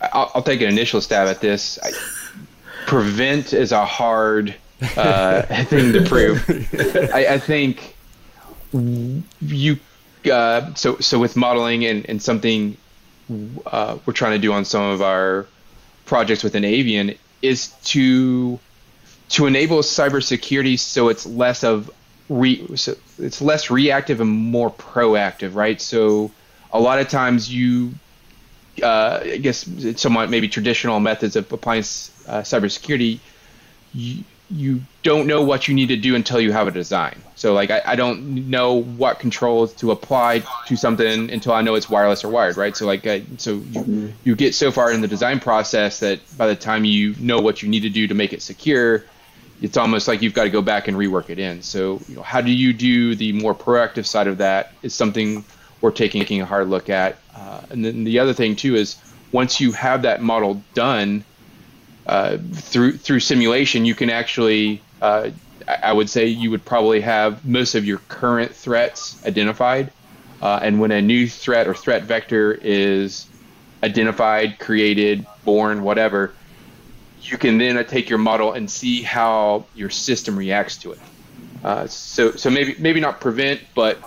I'll, 0.00 0.30
I'll, 0.36 0.42
take 0.42 0.60
an 0.60 0.68
initial 0.68 1.00
stab 1.00 1.26
at 1.26 1.40
this. 1.40 1.76
I, 1.82 1.90
prevent 2.86 3.52
is 3.52 3.72
a 3.72 3.84
hard 3.84 4.54
uh, 4.96 5.42
thing 5.64 5.92
to 5.92 6.04
prove. 6.04 6.42
I, 7.12 7.26
I 7.34 7.38
think 7.38 7.96
you 8.72 9.78
uh, 10.30 10.72
so 10.74 10.96
so 10.98 11.18
with 11.18 11.36
modeling 11.36 11.84
and, 11.84 12.08
and 12.08 12.22
something 12.22 12.76
uh, 13.66 13.98
we're 14.06 14.12
trying 14.12 14.32
to 14.32 14.38
do 14.38 14.52
on 14.52 14.64
some 14.64 14.82
of 14.82 15.02
our 15.02 15.46
projects 16.06 16.42
within 16.42 16.64
Avian 16.64 17.14
is 17.42 17.68
to 17.84 18.58
to 19.30 19.46
enable 19.46 19.78
cybersecurity 19.78 20.78
so 20.78 21.08
it's 21.08 21.26
less 21.26 21.64
of 21.64 21.90
re, 22.28 22.66
so 22.76 22.96
it's 23.18 23.42
less 23.42 23.70
reactive 23.70 24.20
and 24.20 24.30
more 24.30 24.70
proactive, 24.70 25.54
right? 25.54 25.80
So 25.80 26.30
a 26.72 26.80
lot 26.80 26.98
of 26.98 27.08
times 27.08 27.52
you 27.52 27.92
uh, 28.82 29.20
I 29.22 29.36
guess 29.38 29.68
somewhat 29.96 30.30
maybe 30.30 30.48
traditional 30.48 31.00
methods 31.00 31.36
of 31.36 31.50
applying 31.52 31.80
uh, 31.80 32.42
cybersecurity, 32.42 33.18
you, 33.92 34.24
you 34.50 34.80
don't 35.02 35.26
know 35.26 35.42
what 35.42 35.68
you 35.68 35.74
need 35.74 35.88
to 35.88 35.96
do 35.96 36.14
until 36.14 36.40
you 36.40 36.52
have 36.52 36.68
a 36.68 36.70
design. 36.70 37.20
So 37.34 37.52
like 37.52 37.70
I, 37.70 37.82
I 37.84 37.96
don't 37.96 38.48
know 38.48 38.82
what 38.82 39.18
controls 39.18 39.74
to 39.74 39.90
apply 39.90 40.42
to 40.66 40.76
something 40.76 41.30
until 41.30 41.52
I 41.52 41.62
know 41.62 41.74
it's 41.74 41.90
wireless 41.90 42.24
or 42.24 42.28
wired, 42.28 42.56
right? 42.56 42.76
So 42.76 42.86
like 42.86 43.06
I, 43.06 43.22
so 43.36 43.54
you, 43.54 43.60
mm-hmm. 43.60 44.08
you 44.24 44.34
get 44.34 44.54
so 44.54 44.70
far 44.70 44.90
in 44.90 45.00
the 45.00 45.08
design 45.08 45.40
process 45.40 46.00
that 46.00 46.20
by 46.36 46.46
the 46.46 46.56
time 46.56 46.84
you 46.84 47.14
know 47.18 47.40
what 47.40 47.62
you 47.62 47.68
need 47.68 47.80
to 47.80 47.90
do 47.90 48.06
to 48.06 48.14
make 48.14 48.32
it 48.32 48.42
secure, 48.42 49.04
it's 49.60 49.76
almost 49.76 50.08
like 50.08 50.22
you've 50.22 50.34
got 50.34 50.44
to 50.44 50.50
go 50.50 50.62
back 50.62 50.88
and 50.88 50.96
rework 50.96 51.30
it 51.30 51.38
in. 51.38 51.62
So 51.62 52.00
you 52.08 52.16
know, 52.16 52.22
how 52.22 52.40
do 52.40 52.50
you 52.50 52.72
do 52.72 53.14
the 53.14 53.32
more 53.32 53.54
proactive 53.54 54.06
side 54.06 54.28
of 54.28 54.38
that 54.38 54.72
is 54.82 54.94
something 54.94 55.44
we're 55.80 55.90
taking 55.90 56.40
a 56.40 56.46
hard 56.46 56.68
look 56.68 56.88
at. 56.90 57.18
Uh, 57.34 57.60
and 57.70 57.84
then 57.84 58.04
the 58.04 58.18
other 58.18 58.32
thing 58.32 58.56
too 58.56 58.74
is 58.74 58.96
once 59.32 59.60
you 59.60 59.72
have 59.72 60.02
that 60.02 60.22
model 60.22 60.62
done, 60.74 61.24
uh, 62.06 62.38
through 62.54 62.96
through 62.96 63.20
simulation, 63.20 63.84
you 63.84 63.94
can 63.94 64.08
actually, 64.08 64.80
uh, 65.02 65.30
I 65.82 65.92
would 65.92 66.08
say, 66.08 66.26
you 66.26 66.50
would 66.50 66.64
probably 66.64 67.02
have 67.02 67.44
most 67.44 67.74
of 67.74 67.84
your 67.84 67.98
current 68.08 68.54
threats 68.54 69.22
identified. 69.26 69.92
Uh, 70.40 70.58
and 70.62 70.80
when 70.80 70.90
a 70.90 71.02
new 71.02 71.28
threat 71.28 71.66
or 71.66 71.74
threat 71.74 72.04
vector 72.04 72.54
is 72.62 73.26
identified, 73.82 74.58
created, 74.58 75.26
born, 75.44 75.82
whatever, 75.82 76.32
you 77.22 77.36
can 77.36 77.58
then 77.58 77.84
take 77.86 78.08
your 78.08 78.18
model 78.18 78.52
and 78.52 78.70
see 78.70 79.02
how 79.02 79.66
your 79.74 79.90
system 79.90 80.36
reacts 80.38 80.78
to 80.78 80.92
it. 80.92 81.00
Uh, 81.62 81.86
so, 81.88 82.32
so 82.32 82.48
maybe 82.48 82.76
maybe 82.78 83.00
not 83.00 83.20
prevent, 83.20 83.60
but 83.74 83.98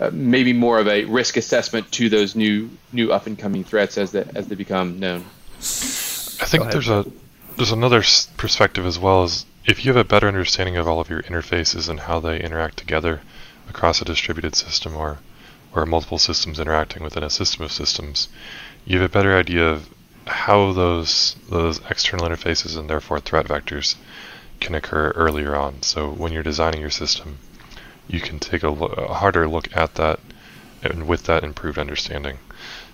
uh, 0.00 0.10
maybe 0.12 0.52
more 0.52 0.78
of 0.78 0.88
a 0.88 1.04
risk 1.04 1.36
assessment 1.36 1.90
to 1.92 2.08
those 2.08 2.36
new 2.36 2.70
new 2.92 3.12
up 3.12 3.26
and 3.26 3.38
coming 3.38 3.64
threats 3.64 3.96
as 3.98 4.12
they 4.12 4.24
as 4.34 4.48
they 4.48 4.54
become 4.54 5.00
known. 5.00 5.24
I 5.58 6.44
think 6.48 6.70
there's 6.70 6.88
a 6.88 7.04
there's 7.56 7.72
another 7.72 8.02
perspective 8.36 8.84
as 8.84 8.98
well 8.98 9.22
as 9.22 9.46
if 9.64 9.84
you 9.84 9.92
have 9.92 10.00
a 10.00 10.08
better 10.08 10.28
understanding 10.28 10.76
of 10.76 10.86
all 10.86 11.00
of 11.00 11.08
your 11.08 11.22
interfaces 11.22 11.88
and 11.88 12.00
how 12.00 12.20
they 12.20 12.40
interact 12.40 12.76
together 12.76 13.22
across 13.68 14.00
a 14.00 14.04
distributed 14.04 14.54
system 14.54 14.94
or 14.96 15.18
or 15.74 15.84
multiple 15.86 16.18
systems 16.18 16.58
interacting 16.58 17.02
within 17.02 17.22
a 17.22 17.30
system 17.30 17.64
of 17.64 17.72
systems, 17.72 18.28
you 18.84 18.98
have 19.00 19.10
a 19.10 19.12
better 19.12 19.36
idea 19.36 19.66
of 19.66 19.88
how 20.26 20.72
those 20.72 21.36
those 21.48 21.80
external 21.90 22.26
interfaces 22.26 22.76
and 22.78 22.88
therefore 22.90 23.20
threat 23.20 23.46
vectors 23.46 23.96
can 24.60 24.74
occur 24.74 25.10
earlier 25.10 25.54
on. 25.54 25.82
So 25.82 26.10
when 26.10 26.32
you're 26.32 26.42
designing 26.42 26.80
your 26.80 26.90
system, 26.90 27.38
you 28.08 28.20
can 28.20 28.38
take 28.38 28.62
a, 28.62 28.68
a 28.68 29.14
harder 29.14 29.48
look 29.48 29.74
at 29.76 29.94
that 29.96 30.20
and 30.82 31.08
with 31.08 31.24
that 31.24 31.42
improved 31.42 31.78
understanding. 31.78 32.38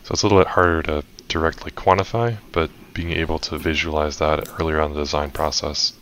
So 0.04 0.12
it's 0.12 0.22
a 0.22 0.26
little 0.26 0.38
bit 0.38 0.48
harder 0.48 0.82
to 0.82 1.04
directly 1.28 1.70
quantify, 1.70 2.36
but 2.52 2.70
being 2.94 3.12
able 3.12 3.38
to 3.40 3.58
visualize 3.58 4.18
that 4.18 4.48
earlier 4.60 4.80
on 4.80 4.92
the 4.92 5.00
design 5.00 5.30
process 5.30 5.92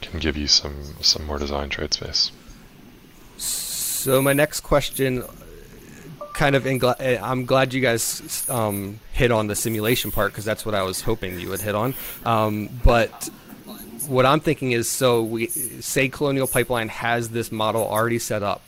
can 0.00 0.20
give 0.20 0.36
you 0.36 0.46
some 0.46 0.94
some 1.00 1.24
more 1.26 1.38
design 1.38 1.70
trade 1.70 1.94
space. 1.94 2.30
So 3.36 4.20
my 4.20 4.34
next 4.34 4.60
question, 4.60 5.24
kind 6.34 6.54
of, 6.54 6.66
eh, 6.66 7.18
I'm 7.22 7.46
glad 7.46 7.72
you 7.72 7.80
guys 7.80 8.44
um, 8.50 9.00
hit 9.12 9.32
on 9.32 9.46
the 9.46 9.56
simulation 9.56 10.10
part 10.10 10.32
because 10.32 10.44
that's 10.44 10.66
what 10.66 10.74
I 10.74 10.82
was 10.82 11.00
hoping 11.00 11.40
you 11.40 11.48
would 11.48 11.62
hit 11.62 11.74
on. 11.74 11.94
Um, 12.26 12.68
but 12.84 13.30
what 14.06 14.26
I'm 14.26 14.40
thinking 14.40 14.72
is, 14.72 14.88
so 14.88 15.22
we 15.22 15.46
say 15.48 16.08
Colonial 16.08 16.46
Pipeline 16.46 16.88
has 16.88 17.30
this 17.30 17.50
model 17.52 17.82
already 17.82 18.18
set 18.18 18.42
up. 18.42 18.62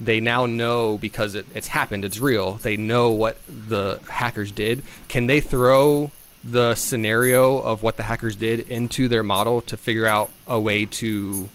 They 0.00 0.20
now 0.20 0.46
know 0.46 0.96
because 0.98 1.34
it, 1.34 1.46
it's 1.54 1.68
happened, 1.68 2.04
it's 2.04 2.20
real. 2.20 2.54
They 2.54 2.76
know 2.76 3.10
what 3.10 3.38
the 3.48 4.00
hackers 4.08 4.52
did. 4.52 4.82
Can 5.08 5.26
they 5.26 5.40
throw 5.40 6.12
the 6.44 6.74
scenario 6.76 7.58
of 7.58 7.82
what 7.82 7.96
the 7.96 8.04
hackers 8.04 8.36
did 8.36 8.60
into 8.68 9.08
their 9.08 9.22
model 9.22 9.60
to 9.62 9.76
figure 9.76 10.06
out 10.06 10.30
a 10.46 10.58
way 10.60 10.86
to 10.86 11.48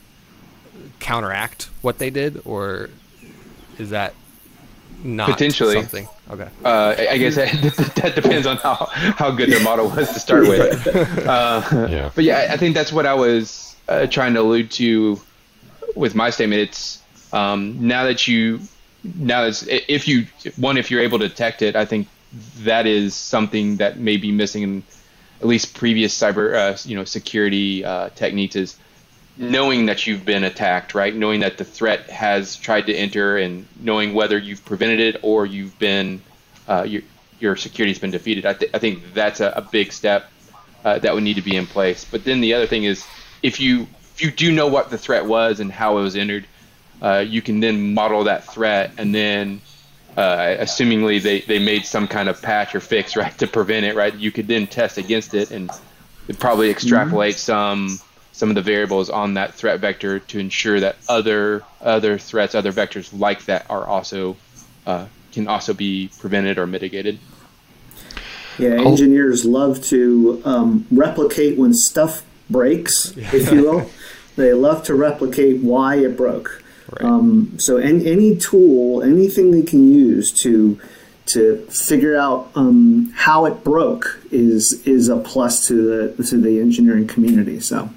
counteract 0.99 1.69
what 1.81 1.99
they 1.99 2.09
did, 2.09 2.41
or 2.45 2.89
is 3.77 3.91
that 3.91 4.13
not 5.03 5.29
potentially 5.29 5.75
something? 5.75 6.07
Okay. 6.30 6.50
Uh, 6.63 6.96
I 6.98 7.18
guess 7.18 7.36
that, 7.36 7.51
that, 8.01 8.15
depends 8.15 8.48
on 8.48 8.58
how, 8.58 8.88
how 8.92 9.32
good 9.32 9.50
their 9.50 9.62
model 9.62 9.89
was 9.89 10.12
to 10.13 10.20
start 10.20 10.48
with. 10.48 10.88
Uh, 10.88 11.88
yeah. 11.89 12.12
But 12.15 12.24
yeah, 12.24 12.48
I 12.50 12.58
think 12.58 12.75
that's 12.75 12.94
what 12.94 13.06
I 13.06 13.13
was 13.13 13.75
uh, 13.88 14.08
trying 14.08 14.34
to 14.36 14.42
allude 14.42 14.72
to 14.72 15.20
with 15.96 16.15
my 16.15 16.30
statement. 16.30 16.62
It's 16.62 17.01
um, 17.34 17.88
now 17.88 18.06
that 18.06 18.27
you 18.27 18.62
now 19.03 19.44
that 19.44 19.84
if 19.89 20.08
you 20.08 20.27
one 20.56 20.77
if 20.77 20.89
you're 20.89 21.01
able 21.01 21.20
to 21.20 21.27
detect 21.27 21.62
it, 21.62 21.75
I 21.75 21.86
think 21.86 22.08
that 22.60 22.88
is 22.88 23.13
something 23.13 23.77
that 23.77 24.00
may 24.00 24.18
be 24.18 24.32
missing 24.32 24.63
in 24.63 24.84
at 25.42 25.48
least 25.48 25.74
previous 25.74 26.18
cyber, 26.18 26.56
uh, 26.56 26.77
you 26.86 26.96
know, 26.96 27.03
security 27.03 27.84
uh, 27.84 28.10
techniques 28.10 28.56
is 28.56 28.77
knowing 29.37 29.87
that 29.87 30.05
you've 30.05 30.25
been 30.25 30.43
attacked, 30.43 30.93
right? 30.93 31.15
Knowing 31.15 31.39
that 31.39 31.57
the 31.57 31.65
threat 31.65 32.09
has 32.09 32.55
tried 32.55 32.87
to 32.87 32.93
enter, 32.93 33.37
and 33.37 33.67
knowing 33.79 34.13
whether 34.13 34.37
you've 34.37 34.63
prevented 34.65 34.99
it 34.99 35.19
or 35.23 35.45
you've 35.45 35.77
been 35.79 36.21
uh, 36.67 36.83
your 36.83 37.01
your 37.39 37.55
security's 37.55 37.99
been 37.99 38.11
defeated. 38.11 38.45
I, 38.45 38.53
th- 38.53 38.71
I 38.73 38.79
think 38.79 39.13
that's 39.13 39.41
a, 39.41 39.51
a 39.55 39.61
big 39.61 39.91
step 39.91 40.31
uh, 40.85 40.99
that 40.99 41.13
would 41.13 41.23
need 41.23 41.35
to 41.35 41.41
be 41.41 41.55
in 41.55 41.67
place. 41.67 42.05
But 42.05 42.23
then 42.23 42.39
the 42.41 42.53
other 42.53 42.67
thing 42.67 42.83
is, 42.83 43.05
if 43.41 43.59
you 43.59 43.87
if 44.13 44.21
you 44.21 44.31
do 44.31 44.51
know 44.51 44.67
what 44.67 44.89
the 44.89 44.97
threat 44.97 45.25
was 45.25 45.59
and 45.59 45.71
how 45.71 45.97
it 45.97 46.01
was 46.01 46.15
entered, 46.15 46.45
uh, 47.01 47.19
you 47.27 47.41
can 47.41 47.59
then 47.59 47.93
model 47.93 48.23
that 48.23 48.45
threat 48.45 48.91
and 48.97 49.13
then 49.13 49.61
uh, 50.15 50.55
assumingly 50.59 51.21
they, 51.21 51.41
they 51.41 51.59
made 51.59 51.85
some 51.85 52.07
kind 52.07 52.29
of 52.29 52.41
patch 52.41 52.73
or 52.73 52.79
fix 52.79 53.15
right 53.17 53.37
to 53.37 53.47
prevent 53.47 53.85
it 53.85 53.95
right 53.95 54.15
you 54.15 54.31
could 54.31 54.47
then 54.47 54.65
test 54.65 54.97
against 54.97 55.33
it 55.33 55.51
and 55.51 55.69
probably 56.39 56.69
extrapolate 56.69 57.35
mm-hmm. 57.35 57.97
some 57.97 57.99
some 58.33 58.49
of 58.49 58.55
the 58.55 58.61
variables 58.61 59.09
on 59.09 59.35
that 59.35 59.53
threat 59.53 59.79
vector 59.79 60.19
to 60.19 60.39
ensure 60.39 60.79
that 60.79 60.97
other 61.07 61.63
other 61.81 62.17
threats 62.17 62.53
other 62.55 62.73
vectors 62.73 63.17
like 63.17 63.45
that 63.45 63.65
are 63.69 63.85
also 63.85 64.35
uh, 64.85 65.05
can 65.31 65.47
also 65.47 65.73
be 65.73 66.09
prevented 66.19 66.57
or 66.57 66.67
mitigated 66.67 67.17
yeah 68.57 68.75
oh. 68.79 68.91
engineers 68.91 69.45
love 69.45 69.81
to 69.81 70.41
um, 70.43 70.85
replicate 70.91 71.57
when 71.57 71.73
stuff 71.73 72.23
breaks 72.49 73.15
if 73.15 73.51
you 73.51 73.63
will 73.63 73.89
they 74.35 74.53
love 74.53 74.83
to 74.83 74.93
replicate 74.93 75.61
why 75.61 75.95
it 75.95 76.17
broke 76.17 76.63
Right. 76.91 77.05
Um, 77.09 77.57
so 77.59 77.77
any, 77.77 78.05
any 78.05 78.35
tool, 78.35 79.01
anything 79.01 79.51
they 79.51 79.63
can 79.63 79.91
use 79.91 80.31
to 80.43 80.79
to 81.25 81.58
figure 81.68 82.18
out 82.18 82.51
um, 82.56 83.12
how 83.15 83.46
it 83.46 83.63
broke 83.63 84.20
is 84.32 84.86
is 84.86 85.10
a 85.10 85.18
plus 85.18 85.68
to 85.68 86.13
the 86.15 86.24
to 86.24 86.42
the 86.42 86.60
engineering 86.60 87.08
community. 87.08 87.60
So. 87.60 87.89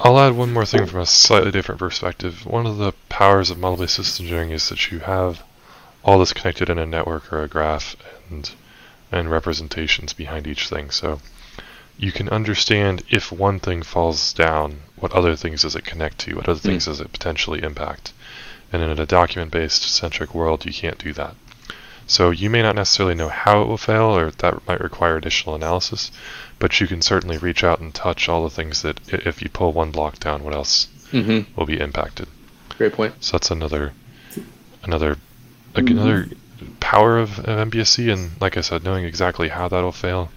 I'll 0.00 0.18
add 0.18 0.34
one 0.34 0.52
more 0.52 0.66
thing 0.66 0.86
from 0.86 1.00
a 1.00 1.06
slightly 1.06 1.52
different 1.52 1.78
perspective. 1.78 2.44
One 2.44 2.66
of 2.66 2.78
the 2.78 2.94
powers 3.08 3.48
of 3.48 3.58
model-based 3.58 3.94
systems 3.94 4.18
engineering 4.18 4.50
is 4.50 4.68
that 4.70 4.90
you 4.90 4.98
have 4.98 5.44
all 6.02 6.18
this 6.18 6.32
connected 6.32 6.68
in 6.68 6.78
a 6.78 6.86
network 6.86 7.32
or 7.32 7.42
a 7.42 7.48
graph 7.48 7.94
and 8.28 8.50
and 9.12 9.30
representations 9.30 10.12
behind 10.12 10.46
each 10.46 10.68
thing. 10.68 10.90
So 10.90 11.20
you 11.96 12.12
can 12.12 12.28
understand 12.28 13.02
if 13.08 13.32
one 13.32 13.58
thing 13.58 13.82
falls 13.82 14.32
down, 14.32 14.80
what 14.96 15.12
other 15.12 15.34
things 15.36 15.62
does 15.62 15.74
it 15.74 15.84
connect 15.84 16.18
to? 16.20 16.36
What 16.36 16.48
other 16.48 16.60
things 16.60 16.84
mm. 16.84 16.86
does 16.86 17.00
it 17.00 17.12
potentially 17.12 17.62
impact? 17.62 18.12
And 18.72 18.82
in 18.82 18.98
a 18.98 19.06
document 19.06 19.50
based 19.50 19.82
centric 19.82 20.34
world, 20.34 20.66
you 20.66 20.72
can't 20.72 20.98
do 20.98 21.12
that. 21.14 21.34
So 22.06 22.30
you 22.30 22.48
may 22.48 22.62
not 22.62 22.74
necessarily 22.74 23.14
know 23.14 23.28
how 23.28 23.62
it 23.62 23.68
will 23.68 23.76
fail, 23.76 24.16
or 24.16 24.30
that 24.30 24.66
might 24.66 24.80
require 24.80 25.16
additional 25.16 25.54
analysis, 25.54 26.10
but 26.58 26.80
you 26.80 26.86
can 26.86 27.02
certainly 27.02 27.36
reach 27.36 27.62
out 27.62 27.80
and 27.80 27.94
touch 27.94 28.28
all 28.28 28.44
the 28.44 28.50
things 28.50 28.80
that, 28.82 28.98
if 29.08 29.42
you 29.42 29.50
pull 29.50 29.72
one 29.72 29.90
block 29.90 30.18
down, 30.18 30.42
what 30.42 30.54
else 30.54 30.88
mm-hmm. 31.12 31.50
will 31.54 31.66
be 31.66 31.78
impacted. 31.78 32.26
Great 32.78 32.94
point. 32.94 33.14
So 33.20 33.32
that's 33.32 33.50
another, 33.50 33.92
another, 34.82 35.16
like 35.74 35.84
mm-hmm. 35.84 35.98
another 35.98 36.28
power 36.80 37.18
of, 37.18 37.38
of 37.40 37.70
MBSE, 37.70 38.10
and 38.10 38.30
like 38.40 38.56
I 38.56 38.62
said, 38.62 38.84
knowing 38.84 39.04
exactly 39.04 39.48
how 39.48 39.68
that'll 39.68 39.92
fail 39.92 40.30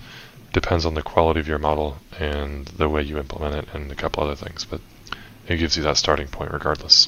depends 0.53 0.85
on 0.85 0.93
the 0.93 1.01
quality 1.01 1.39
of 1.39 1.47
your 1.47 1.59
model 1.59 1.97
and 2.19 2.65
the 2.67 2.89
way 2.89 3.01
you 3.01 3.17
implement 3.17 3.55
it 3.55 3.73
and 3.73 3.91
a 3.91 3.95
couple 3.95 4.23
other 4.23 4.35
things, 4.35 4.65
but 4.65 4.81
it 5.47 5.57
gives 5.57 5.77
you 5.77 5.83
that 5.83 5.97
starting 5.97 6.27
point 6.27 6.51
regardless. 6.51 7.07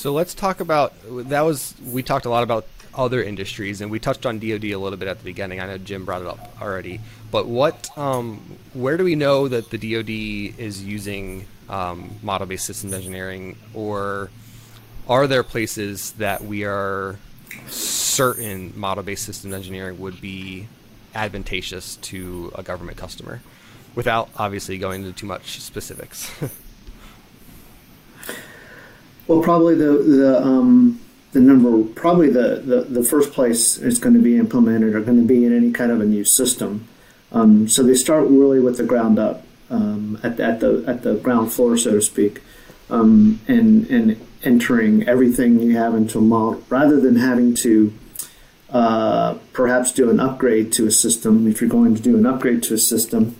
So 0.00 0.14
let's 0.14 0.32
talk 0.32 0.60
about 0.60 0.94
that 1.28 1.42
was 1.42 1.74
we 1.84 2.02
talked 2.02 2.24
a 2.24 2.30
lot 2.30 2.42
about 2.42 2.66
other 2.94 3.22
industries, 3.22 3.82
and 3.82 3.90
we 3.90 3.98
touched 3.98 4.24
on 4.24 4.38
DoD 4.38 4.64
a 4.64 4.76
little 4.76 4.96
bit 4.96 5.08
at 5.08 5.18
the 5.18 5.24
beginning. 5.24 5.60
I 5.60 5.66
know 5.66 5.76
Jim 5.76 6.06
brought 6.06 6.22
it 6.22 6.26
up 6.26 6.56
already, 6.58 7.02
but 7.30 7.46
what, 7.46 7.90
um, 7.98 8.56
where 8.72 8.96
do 8.96 9.04
we 9.04 9.14
know 9.14 9.46
that 9.46 9.68
the 9.68 9.76
DoD 9.76 10.58
is 10.58 10.82
using 10.82 11.46
um, 11.68 12.18
model-based 12.22 12.64
systems 12.64 12.94
engineering, 12.94 13.58
or 13.74 14.30
are 15.06 15.26
there 15.26 15.42
places 15.42 16.12
that 16.12 16.42
we 16.42 16.64
are 16.64 17.18
certain 17.68 18.72
model-based 18.76 19.26
systems 19.26 19.52
engineering 19.52 20.00
would 20.00 20.18
be 20.18 20.66
advantageous 21.14 21.96
to 21.96 22.50
a 22.54 22.62
government 22.62 22.96
customer, 22.96 23.42
without 23.94 24.30
obviously 24.38 24.78
going 24.78 25.04
into 25.04 25.12
too 25.12 25.26
much 25.26 25.60
specifics? 25.60 26.32
well, 29.30 29.42
probably 29.42 29.76
the 29.76 29.92
the 29.92 30.42
um, 30.42 31.00
the 31.30 31.38
number, 31.38 31.84
probably 31.94 32.30
the, 32.30 32.60
the, 32.64 32.80
the 32.80 33.04
first 33.04 33.32
place 33.32 33.78
it's 33.78 34.00
going 34.00 34.16
to 34.16 34.20
be 34.20 34.36
implemented 34.36 34.92
are 34.96 35.00
going 35.00 35.20
to 35.20 35.26
be 35.26 35.44
in 35.44 35.56
any 35.56 35.70
kind 35.70 35.92
of 35.92 36.00
a 36.00 36.04
new 36.04 36.24
system. 36.24 36.88
Um, 37.30 37.68
so 37.68 37.84
they 37.84 37.94
start 37.94 38.26
really 38.26 38.58
with 38.58 38.76
the 38.76 38.82
ground 38.82 39.20
up 39.20 39.44
um, 39.70 40.18
at, 40.24 40.40
at 40.40 40.58
the 40.58 40.82
at 40.88 41.04
the 41.04 41.14
ground 41.14 41.52
floor, 41.52 41.76
so 41.76 41.92
to 41.92 42.02
speak, 42.02 42.42
um, 42.90 43.40
and 43.46 43.86
and 43.86 44.20
entering 44.42 45.08
everything 45.08 45.60
you 45.60 45.76
have 45.76 45.94
into 45.94 46.18
a 46.18 46.22
model 46.22 46.64
rather 46.68 47.00
than 47.00 47.14
having 47.14 47.54
to 47.54 47.94
uh, 48.70 49.34
perhaps 49.52 49.92
do 49.92 50.10
an 50.10 50.18
upgrade 50.18 50.72
to 50.72 50.88
a 50.88 50.90
system. 50.90 51.46
If 51.46 51.60
you're 51.60 51.70
going 51.70 51.94
to 51.94 52.02
do 52.02 52.18
an 52.18 52.26
upgrade 52.26 52.64
to 52.64 52.74
a 52.74 52.78
system, 52.78 53.36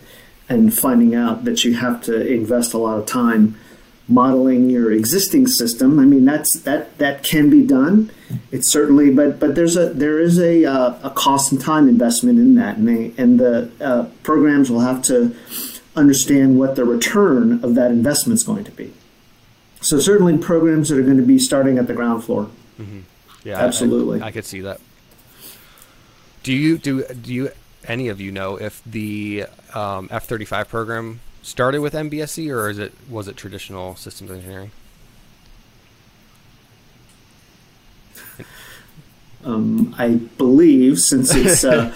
and 0.47 0.73
finding 0.73 1.15
out 1.15 1.43
that 1.43 1.65
you 1.65 1.73
have 1.73 2.01
to 2.03 2.25
invest 2.25 2.73
a 2.73 2.77
lot 2.77 2.97
of 2.97 3.05
time 3.05 3.57
modeling 4.11 4.69
your 4.69 4.91
existing 4.91 5.47
system. 5.47 5.99
I 5.99 6.05
mean, 6.05 6.25
that's 6.25 6.53
that 6.53 6.97
that 6.97 7.23
can 7.23 7.49
be 7.49 7.65
done. 7.65 8.11
It's 8.51 8.69
certainly, 8.71 9.11
but 9.11 9.39
but 9.39 9.55
there's 9.55 9.75
a 9.75 9.89
there 9.93 10.19
is 10.19 10.39
a 10.39 10.65
uh, 10.65 10.99
a 11.03 11.09
cost 11.09 11.51
and 11.51 11.59
time 11.59 11.87
investment 11.87 12.39
in 12.39 12.55
that, 12.55 12.77
and 12.77 12.87
they, 12.87 13.13
and 13.17 13.39
the 13.39 13.71
uh, 13.79 14.05
programs 14.23 14.69
will 14.69 14.81
have 14.81 15.01
to 15.03 15.35
understand 15.95 16.57
what 16.59 16.75
the 16.75 16.85
return 16.85 17.63
of 17.63 17.75
that 17.75 17.91
investment 17.91 18.39
is 18.39 18.43
going 18.43 18.63
to 18.63 18.71
be. 18.71 18.93
So 19.81 19.99
certainly, 19.99 20.37
programs 20.37 20.89
that 20.89 20.99
are 20.99 21.03
going 21.03 21.17
to 21.17 21.23
be 21.23 21.39
starting 21.39 21.77
at 21.77 21.87
the 21.87 21.93
ground 21.93 22.23
floor. 22.23 22.49
Mm-hmm. 22.79 22.99
Yeah, 23.43 23.57
absolutely. 23.57 24.21
I, 24.21 24.27
I 24.27 24.31
could 24.31 24.45
see 24.45 24.61
that. 24.61 24.79
Do 26.43 26.53
you 26.53 26.77
do 26.77 27.03
do 27.05 27.33
you 27.33 27.51
any 27.85 28.09
of 28.09 28.21
you 28.21 28.31
know 28.31 28.57
if 28.57 28.81
the 28.85 29.45
um, 29.73 30.07
F 30.11 30.25
thirty 30.25 30.45
five 30.45 30.69
program 30.69 31.19
started 31.41 31.81
with 31.81 31.93
MBSE, 31.93 32.49
or 32.51 32.69
is 32.69 32.79
it 32.79 32.93
was 33.09 33.27
it 33.27 33.37
traditional 33.37 33.95
systems 33.95 34.31
engineering? 34.31 34.71
Um, 39.43 39.95
I 39.97 40.09
believe, 40.37 40.99
since 40.99 41.33
it's 41.33 41.63
uh, 41.63 41.91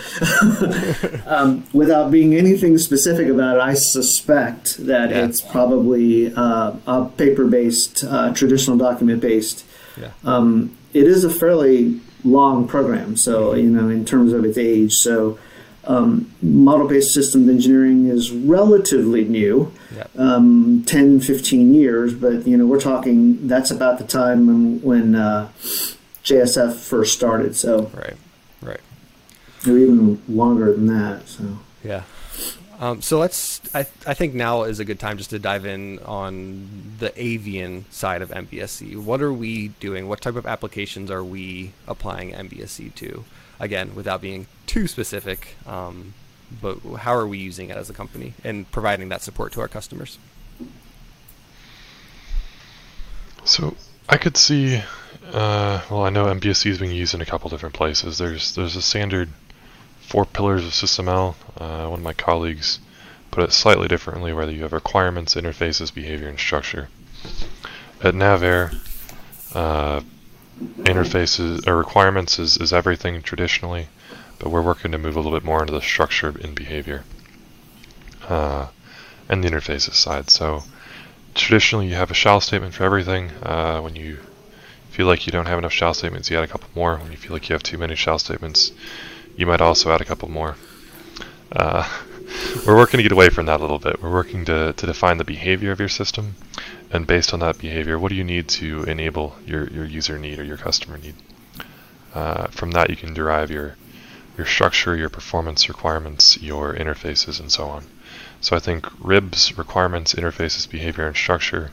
um, 1.28 1.64
without 1.74 2.10
being 2.10 2.34
anything 2.36 2.78
specific 2.78 3.28
about 3.28 3.58
it, 3.58 3.62
I 3.62 3.76
suspect 3.76 4.78
that 4.88 5.12
yeah. 5.12 5.26
it's 5.26 5.42
probably 5.42 6.34
uh, 6.34 6.74
a 6.88 7.06
paper-based, 7.06 8.04
uh, 8.04 8.34
traditional 8.34 8.78
document-based. 8.78 9.64
Yeah. 9.96 10.12
Um, 10.24 10.76
it 10.94 11.04
is 11.04 11.24
a 11.24 11.30
fairly 11.30 12.00
long 12.24 12.68
program, 12.68 13.16
so 13.16 13.54
you 13.54 13.70
know, 13.70 13.90
in 13.90 14.06
terms 14.06 14.34
of 14.34 14.44
its 14.44 14.58
age, 14.58 14.94
so 14.96 15.38
um, 15.88 16.32
model-based 16.42 17.14
systems 17.14 17.50
engineering 17.50 18.08
is 18.08 18.32
relatively 18.32 19.24
new, 19.24 19.72
yep. 19.96 20.10
um, 20.18 20.84
10, 20.86 21.20
15 21.20 21.74
years, 21.74 22.14
but 22.14 22.48
you 22.48 22.58
know 22.58 22.66
we're 22.66 22.80
talking 22.80 23.48
that's 23.48 23.72
about 23.72 23.98
the 23.98 24.06
time 24.06 24.48
when, 24.48 24.82
when 24.82 25.16
uh, 25.16 25.50
JSF 26.24 26.76
first 26.76 27.14
started. 27.14 27.56
So 27.56 27.92
right, 27.94 28.18
right, 28.62 28.82
or 29.68 29.78
even 29.78 30.22
longer 30.28 30.74
than 30.74 30.88
that. 30.88 31.28
So 31.28 31.60
yeah. 31.84 32.04
Um, 32.80 33.02
so 33.02 33.20
let's. 33.20 33.62
I, 33.74 33.88
I 34.06 34.14
think 34.14 34.34
now 34.34 34.64
is 34.64 34.80
a 34.80 34.86
good 34.86 35.00
time 35.00 35.18
just 35.18 35.30
to 35.30 35.40
dive 35.40 35.66
in 35.66 36.00
on 36.00 36.96
the 37.00 37.14
avian 37.22 37.86
side 37.90 38.22
of 38.22 38.30
MBSE. 38.30 38.98
What 38.98 39.22
are 39.22 39.32
we 39.32 39.70
doing? 39.70 40.10
What 40.10 40.22
type 40.22 40.36
of 40.36 40.46
applications 40.46 41.10
are 41.10 41.24
we 41.24 41.72
applying 41.88 42.34
MBSE 42.34 42.94
to? 42.96 43.24
Again, 43.60 43.96
without 43.96 44.22
being 44.22 44.48
too 44.68 44.88
specific, 44.88 45.56
um, 45.66 46.14
but 46.62 46.78
how 47.00 47.14
are 47.14 47.28
we 47.28 47.38
using 47.38 47.70
it 47.70 47.78
as 47.78 47.90
a 47.90 47.94
company 47.94 48.34
and 48.44 48.70
providing 48.72 49.10
that 49.10 49.22
support 49.22 49.54
to 49.54 49.62
our 49.62 49.68
customers? 49.68 50.18
So 53.46 53.76
I 54.10 54.18
could 54.18 54.38
see. 54.38 54.82
Uh, 55.32 55.82
well, 55.90 56.04
I 56.04 56.10
know 56.10 56.26
MBSE 56.26 56.68
is 56.68 56.80
being 56.80 56.92
used 56.92 57.14
in 57.14 57.22
a 57.22 57.26
couple 57.26 57.50
different 57.50 57.76
places. 57.76 58.18
There's 58.18 58.56
there's 58.56 58.76
a 58.76 58.82
standard 58.82 59.30
four 60.00 60.26
pillars 60.26 60.66
of 60.66 60.72
SysML. 60.72 61.36
Uh, 61.58 61.88
one 61.88 62.00
of 62.00 62.04
my 62.04 62.14
colleagues 62.14 62.80
put 63.32 63.44
it 63.44 63.52
slightly 63.52 63.88
differently, 63.88 64.34
whether 64.34 64.52
you 64.52 64.64
have 64.64 64.74
requirements, 64.74 65.36
interfaces, 65.36 65.94
behavior, 65.94 66.28
and 66.28 66.40
structure. 66.40 66.90
At 68.04 68.14
NavAir, 68.14 68.76
uh, 69.54 70.02
interfaces 70.60 71.68
or 71.68 71.78
requirements 71.78 72.40
is, 72.40 72.58
is 72.58 72.72
everything 72.72 73.22
traditionally, 73.22 73.88
but 74.40 74.50
we're 74.50 74.62
working 74.62 74.92
to 74.92 74.98
move 74.98 75.16
a 75.16 75.20
little 75.20 75.38
bit 75.38 75.44
more 75.44 75.62
into 75.62 75.74
the 75.74 75.82
structure 75.82 76.30
and 76.42 76.56
behavior 76.56 77.04
uh, 78.28 78.68
and 79.28 79.44
the 79.44 79.50
interfaces 79.50 79.94
side. 79.94 80.30
So 80.30 80.64
traditionally, 81.34 81.88
you 81.88 81.96
have 81.96 82.12
a 82.12 82.16
shall 82.16 82.42
statement 82.42 82.74
for 82.74 82.84
everything. 82.84 83.32
Uh, 83.44 83.82
when 83.82 83.96
you 83.96 84.20
feel 84.90 85.08
like 85.08 85.26
you 85.26 85.32
don't 85.32 85.48
have 85.48 85.60
enough 85.60 85.74
shall 85.74 85.94
statements, 85.94 86.30
you 86.30 86.38
add 86.38 86.44
a 86.44 86.48
couple 86.48 86.70
more. 86.74 86.98
When 86.98 87.12
you 87.12 87.18
feel 87.18 87.34
like 87.34 87.50
you 87.50 87.54
have 87.54 87.64
too 87.64 87.78
many 87.78 87.96
shall 87.96 88.20
statements, 88.20 88.72
you 89.36 89.46
might 89.46 89.62
also 89.62 89.92
add 89.92 90.02
a 90.02 90.06
couple 90.06 90.30
more. 90.30 90.56
Uh, 91.52 91.88
we're 92.66 92.78
working 92.78 92.98
to 92.98 93.04
get 93.04 93.12
away 93.12 93.30
from 93.30 93.46
that 93.48 93.60
a 93.60 93.64
little 93.64 93.80
bit. 93.80 94.02
We're 94.02 94.12
working 94.12 94.46
to, 94.46 94.74
to 94.74 94.86
define 94.86 95.18
the 95.18 95.24
behavior 95.24 95.72
of 95.72 95.80
your 95.80 95.90
system, 95.90 96.36
and 96.96 97.06
based 97.06 97.34
on 97.34 97.42
that 97.42 97.58
behavior, 97.58 98.00
what 98.00 98.10
do 98.10 98.16
you 98.16 98.24
need 98.24 98.48
to 98.48 98.84
enable 98.84 99.36
your, 99.46 99.68
your 99.68 99.86
user 99.86 100.18
need 100.18 100.40
or 100.40 100.44
your 100.44 100.58
customer 100.58 100.98
need? 100.98 101.16
Uh, 102.14 102.48
from 102.48 102.72
that, 102.72 102.90
you 102.90 102.96
can 102.96 103.14
derive 103.14 103.52
your 103.52 103.76
your 104.38 104.46
structure, 104.46 104.98
your 104.98 105.10
performance 105.10 105.70
requirements, 105.70 106.42
your 106.42 106.74
interfaces, 106.74 107.40
and 107.40 107.50
so 107.50 107.68
on. 107.68 107.86
So 108.42 108.54
I 108.54 108.60
think 108.60 108.86
RIBs, 109.00 109.58
requirements, 109.58 110.14
interfaces, 110.14 110.70
behavior, 110.70 111.08
and 111.08 111.16
structure, 111.16 111.72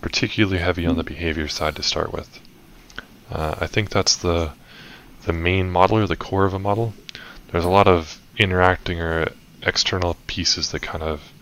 particularly 0.00 0.58
heavy 0.58 0.86
on 0.86 0.96
the 0.96 1.02
behavior 1.02 1.46
side 1.46 1.76
to 1.76 1.82
start 1.82 2.10
with. 2.10 2.40
Uh, 3.30 3.54
I 3.60 3.66
think 3.66 3.90
that's 3.90 4.16
the 4.16 4.52
the 5.24 5.32
main 5.32 5.70
model 5.70 5.98
or 5.98 6.06
the 6.06 6.16
core 6.16 6.46
of 6.46 6.54
a 6.54 6.58
model, 6.58 6.94
there's 7.50 7.64
a 7.64 7.70
lot 7.70 7.86
of 7.86 8.20
interacting 8.38 9.00
or 9.00 9.28
external 9.62 10.16
pieces 10.26 10.70
that 10.70 10.80
kind 10.82 11.02
of 11.02 11.32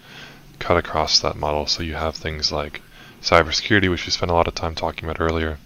cut 0.58 0.76
across 0.76 1.20
that 1.20 1.36
model. 1.36 1.66
So 1.66 1.82
you 1.82 1.94
have 1.94 2.16
things 2.16 2.50
like 2.50 2.82
cybersecurity, 3.22 3.90
which 3.90 4.06
we 4.06 4.12
spent 4.12 4.30
a 4.30 4.34
lot 4.34 4.48
of 4.48 4.54
time 4.54 4.74
talking 4.74 5.08
about 5.08 5.20
earlier. 5.20 5.58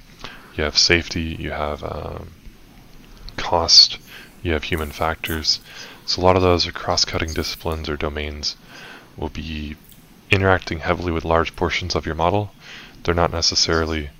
You 0.56 0.64
have 0.64 0.76
safety, 0.76 1.36
you 1.38 1.50
have 1.50 1.82
um, 1.82 2.30
cost, 3.36 3.98
you 4.42 4.52
have 4.52 4.64
human 4.64 4.90
factors. 4.90 5.60
So 6.06 6.20
a 6.20 6.24
lot 6.24 6.36
of 6.36 6.42
those 6.42 6.66
are 6.66 6.72
cross-cutting 6.72 7.32
disciplines 7.32 7.88
or 7.88 7.96
domains 7.96 8.56
will 9.16 9.28
be 9.28 9.76
interacting 10.30 10.80
heavily 10.80 11.12
with 11.12 11.24
large 11.24 11.54
portions 11.54 11.94
of 11.94 12.06
your 12.06 12.14
model. 12.14 12.52
They're 13.02 13.14
not 13.14 13.32
necessarily 13.32 14.10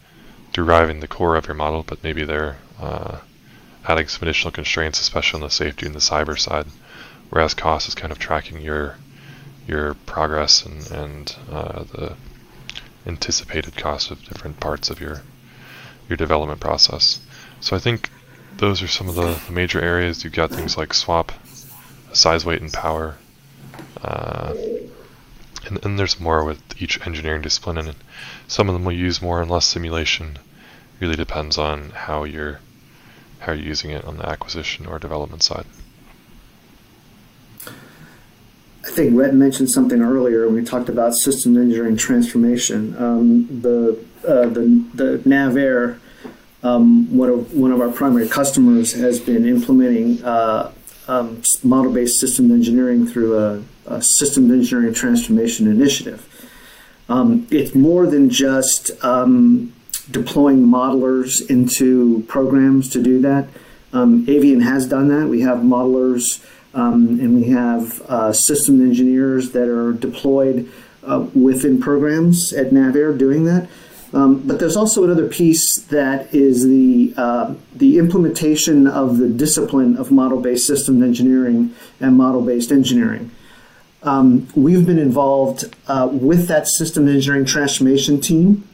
deriving 0.53 1.01
the 1.01 1.09
core 1.09 1.37
of 1.37 1.47
your 1.47 1.55
model, 1.55 1.83
but 1.83 2.03
maybe 2.03 2.25
they're 2.25 2.59
uh, 2.81 3.19
adding 3.87 4.09
some 4.09 4.29
additional 4.29 4.53
constraints, 4.53 5.01
especially 5.01 5.39
on 5.39 5.47
the 5.47 5.51
safety 5.51 5.87
and 5.87 5.95
the 5.95 6.01
cyber 6.01 6.39
side, 6.39 6.67
whereas 7.31 7.55
cost 7.55 7.89
is 7.89 7.95
kind 7.95 8.13
of 8.13 8.19
tracking 8.19 8.61
your 8.61 8.97
your 9.67 9.95
progress 10.07 10.67
and, 10.67 10.91
and 10.91 11.37
uh, 11.51 11.85
the 11.85 12.17
anticipated 13.07 13.77
cost 13.77 14.11
of 14.11 14.25
different 14.25 14.61
parts 14.61 14.91
of 14.91 15.01
your 15.01 15.23
your 16.09 16.17
development 16.17 16.61
process. 16.61 17.21
So 17.61 17.77
I 17.77 17.79
think 17.79 18.11
those 18.59 18.83
are 18.83 18.89
some 18.89 19.09
of 19.09 19.15
the, 19.15 19.41
the 19.47 19.53
major 19.53 19.81
areas. 19.81 20.25
You've 20.25 20.33
got 20.33 20.51
things 20.51 20.77
like 20.77 20.91
SWaP, 20.91 21.31
size, 22.13 22.45
weight, 22.45 22.61
and 22.61 22.73
power. 22.73 23.17
Uh, 24.03 24.55
and, 25.67 25.85
and 25.85 25.99
there's 25.99 26.21
more 26.21 26.45
with 26.45 26.61
each 26.83 27.05
engineering 27.07 27.43
discipline, 27.43 27.79
and 27.79 27.95
some 28.49 28.69
of 28.69 28.75
them 28.75 28.85
will 28.85 28.93
use 28.93 29.23
more 29.23 29.41
and 29.41 29.51
less 29.51 29.67
simulation. 29.67 30.39
Really 31.01 31.17
depends 31.17 31.57
on 31.57 31.91
how 31.91 32.25
you're 32.25 32.61
how 33.41 33.53
you're 33.53 33.67
using 33.67 33.91
it 33.91 34.05
on 34.05 34.19
the 34.19 34.29
acquisition 34.29 34.87
or 34.87 34.99
development 34.99 35.43
side. 35.43 35.67
I 38.85 38.91
think 38.91 39.17
Rhett 39.17 39.35
mentioned 39.35 39.71
something 39.71 40.03
earlier 40.03 40.47
when 40.47 40.57
we 40.57 40.65
talked 40.65 40.89
about 40.89 41.15
system 41.15 41.57
engineering 41.57 41.97
transformation. 41.97 42.97
Um, 42.99 43.61
the, 43.61 43.99
uh, 44.27 44.49
the 44.49 44.85
the 44.95 45.23
NavAir, 45.25 45.99
um, 46.65 47.17
one 47.17 47.29
of 47.29 47.55
one 47.55 47.71
of 47.71 47.81
our 47.81 47.91
primary 47.91 48.29
customers, 48.29 48.93
has 48.95 49.21
been 49.21 49.47
implementing 49.47 50.25
uh, 50.25 50.73
um, 51.07 51.43
model-based 51.63 52.19
system 52.19 52.51
engineering 52.51 53.07
through 53.07 53.39
a, 53.39 53.63
a 53.87 54.03
system 54.03 54.51
engineering 54.51 54.95
transformation 54.95 55.69
initiative. 55.69 56.29
Um, 57.09 57.47
it's 57.51 57.75
more 57.75 58.07
than 58.07 58.31
just 58.31 58.91
um, 59.05 59.73
deploying 60.11 60.67
modelers 60.67 61.49
into 61.49 62.25
programs 62.29 62.89
to 62.91 63.03
do 63.03 63.21
that. 63.21 63.49
Um, 63.93 64.25
Avian 64.29 64.61
has 64.61 64.89
done 64.89 65.09
that. 65.09 65.29
We 65.29 65.43
have 65.43 65.59
modelers 65.59 66.45
um, 66.75 67.21
and 67.21 67.35
we 67.35 67.51
have 67.51 68.01
uh, 68.03 68.33
system 68.33 68.81
engineers 68.81 69.53
that 69.53 69.69
are 69.69 69.93
deployed 69.93 70.71
uh, 71.05 71.27
within 71.35 71.81
programs 71.81 72.53
at 72.53 72.71
NavAir 72.71 73.17
doing 73.17 73.45
that. 73.45 73.69
Um, 74.15 74.47
but 74.47 74.59
there's 74.59 74.77
also 74.77 75.05
another 75.05 75.27
piece 75.27 75.79
that 75.79 76.35
is 76.35 76.65
the 76.65 77.15
uh, 77.17 77.55
the 77.75 77.99
implementation 77.99 78.87
of 78.87 79.17
the 79.17 79.29
discipline 79.29 79.97
of 79.97 80.11
model-based 80.11 80.67
systems 80.67 81.03
engineering 81.03 81.75
and 81.99 82.17
model-based 82.17 82.71
engineering. 82.71 83.31
Um, 84.03 84.49
we've 84.55 84.85
been 84.85 84.99
involved 84.99 85.75
uh, 85.87 86.09
with 86.13 86.47
that 86.49 86.69
system 86.69 87.09
engineering 87.09 87.47
transformation 87.47 88.21
team 88.21 88.69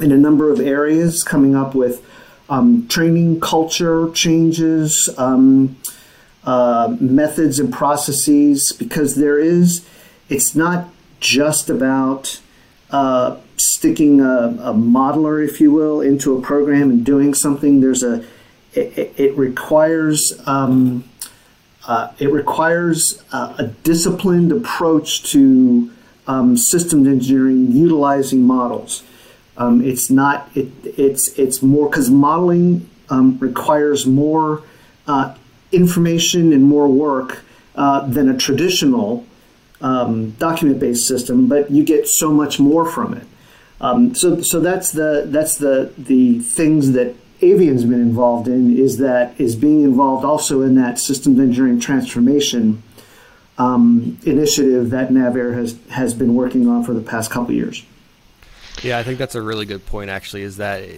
in 0.00 0.12
a 0.12 0.16
number 0.16 0.50
of 0.50 0.60
areas, 0.60 1.24
coming 1.24 1.54
up 1.54 1.74
with 1.74 2.04
um, 2.48 2.86
training 2.88 3.40
culture 3.40 4.10
changes, 4.12 5.08
um, 5.16 5.76
uh, 6.46 6.96
methods 7.00 7.58
and 7.58 7.72
processes, 7.72 8.72
because 8.72 9.16
there 9.16 9.38
is, 9.38 9.84
it's 10.28 10.54
not 10.54 10.88
just 11.20 11.68
about 11.68 12.40
uh, 12.90 13.36
sticking 13.56 14.20
a, 14.20 14.56
a, 14.60 14.72
modeler, 14.72 15.44
if 15.44 15.60
you 15.60 15.72
will, 15.72 16.00
into 16.00 16.38
a 16.38 16.40
program 16.40 16.90
and 16.90 17.04
doing 17.04 17.34
something. 17.34 17.80
There's 17.80 18.04
a, 18.04 18.24
it, 18.74 19.12
it 19.16 19.36
requires, 19.36 20.40
um, 20.46 21.04
uh, 21.86 22.12
it 22.18 22.30
requires 22.30 23.22
a 23.32 23.74
disciplined 23.82 24.52
approach 24.52 25.24
to 25.32 25.90
um, 26.28 26.56
systems 26.56 27.08
engineering 27.08 27.72
utilizing 27.72 28.42
models. 28.42 29.02
Um, 29.56 29.82
it's 29.82 30.10
not. 30.10 30.50
It, 30.54 30.70
it's 30.84 31.28
it's 31.38 31.62
more 31.62 31.88
because 31.88 32.10
modeling 32.10 32.90
um, 33.08 33.38
requires 33.38 34.06
more 34.06 34.62
uh, 35.06 35.34
information 35.76 36.52
and 36.52 36.64
more 36.64 36.88
work 36.88 37.44
uh, 37.76 38.06
than 38.06 38.28
a 38.28 38.36
traditional 38.36 39.24
um, 39.80 40.30
document-based 40.32 41.06
system, 41.06 41.48
but 41.48 41.70
you 41.70 41.84
get 41.84 42.08
so 42.08 42.32
much 42.32 42.58
more 42.58 42.86
from 42.86 43.14
it. 43.14 43.26
Um, 43.80 44.14
so 44.14 44.40
so 44.40 44.60
that's 44.60 44.92
the 44.92 45.24
that's 45.26 45.58
the 45.58 45.92
the 45.98 46.38
things 46.40 46.92
that 46.92 47.14
Avian's 47.40 47.84
been 47.84 48.00
involved 48.00 48.48
in 48.48 48.76
is 48.76 48.96
that 48.98 49.38
is 49.38 49.54
being 49.54 49.82
involved 49.82 50.24
also 50.24 50.62
in 50.62 50.74
that 50.76 50.98
systems 50.98 51.38
engineering 51.38 51.78
transformation 51.78 52.82
um, 53.58 54.18
initiative 54.24 54.90
that 54.90 55.10
NavAir 55.10 55.54
has 55.54 55.78
has 55.90 56.14
been 56.14 56.34
working 56.34 56.68
on 56.68 56.84
for 56.84 56.94
the 56.94 57.02
past 57.02 57.30
couple 57.30 57.52
years. 57.54 57.84
Yeah, 58.82 58.98
I 58.98 59.02
think 59.02 59.18
that's 59.18 59.34
a 59.34 59.42
really 59.42 59.66
good 59.66 59.84
point. 59.84 60.08
Actually, 60.08 60.42
is 60.42 60.56
that 60.56 60.88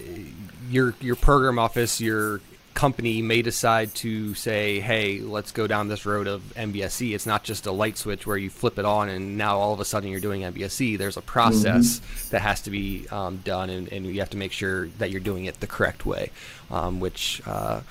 your 0.69 0.95
your 1.01 1.15
program 1.17 1.59
office, 1.59 1.99
your 1.99 2.39
company 2.79 3.21
may 3.21 3.41
decide 3.41 3.93
to 3.93 4.33
say, 4.35 4.79
"Hey, 4.79 5.19
let's 5.19 5.51
go 5.51 5.67
down 5.67 5.89
this 5.89 6.05
road 6.05 6.27
of 6.27 6.41
MBSE." 6.55 7.13
It's 7.13 7.25
not 7.25 7.43
just 7.43 7.65
a 7.65 7.73
light 7.73 7.97
switch 7.97 8.25
where 8.25 8.37
you 8.37 8.49
flip 8.49 8.79
it 8.79 8.85
on 8.85 9.09
and 9.09 9.37
now 9.37 9.57
all 9.57 9.73
of 9.73 9.81
a 9.81 9.85
sudden 9.85 10.09
you're 10.09 10.21
doing 10.21 10.43
MBSE. 10.43 10.97
There's 10.97 11.17
a 11.17 11.21
process 11.21 11.99
mm-hmm. 11.99 12.29
that 12.29 12.41
has 12.41 12.61
to 12.61 12.69
be 12.69 13.05
um, 13.11 13.41
done, 13.43 13.69
and, 13.69 13.91
and, 13.91 14.05
you 14.05 14.21
have 14.21 14.29
to 14.29 14.37
make 14.37 14.53
sure 14.53 14.87
that 14.97 15.11
you're 15.11 15.19
doing 15.19 15.43
it 15.43 15.59
the 15.59 15.67
correct 15.67 16.05
way, 16.05 16.31
um, 16.71 17.01
which. 17.01 17.41
Uh, 17.45 17.81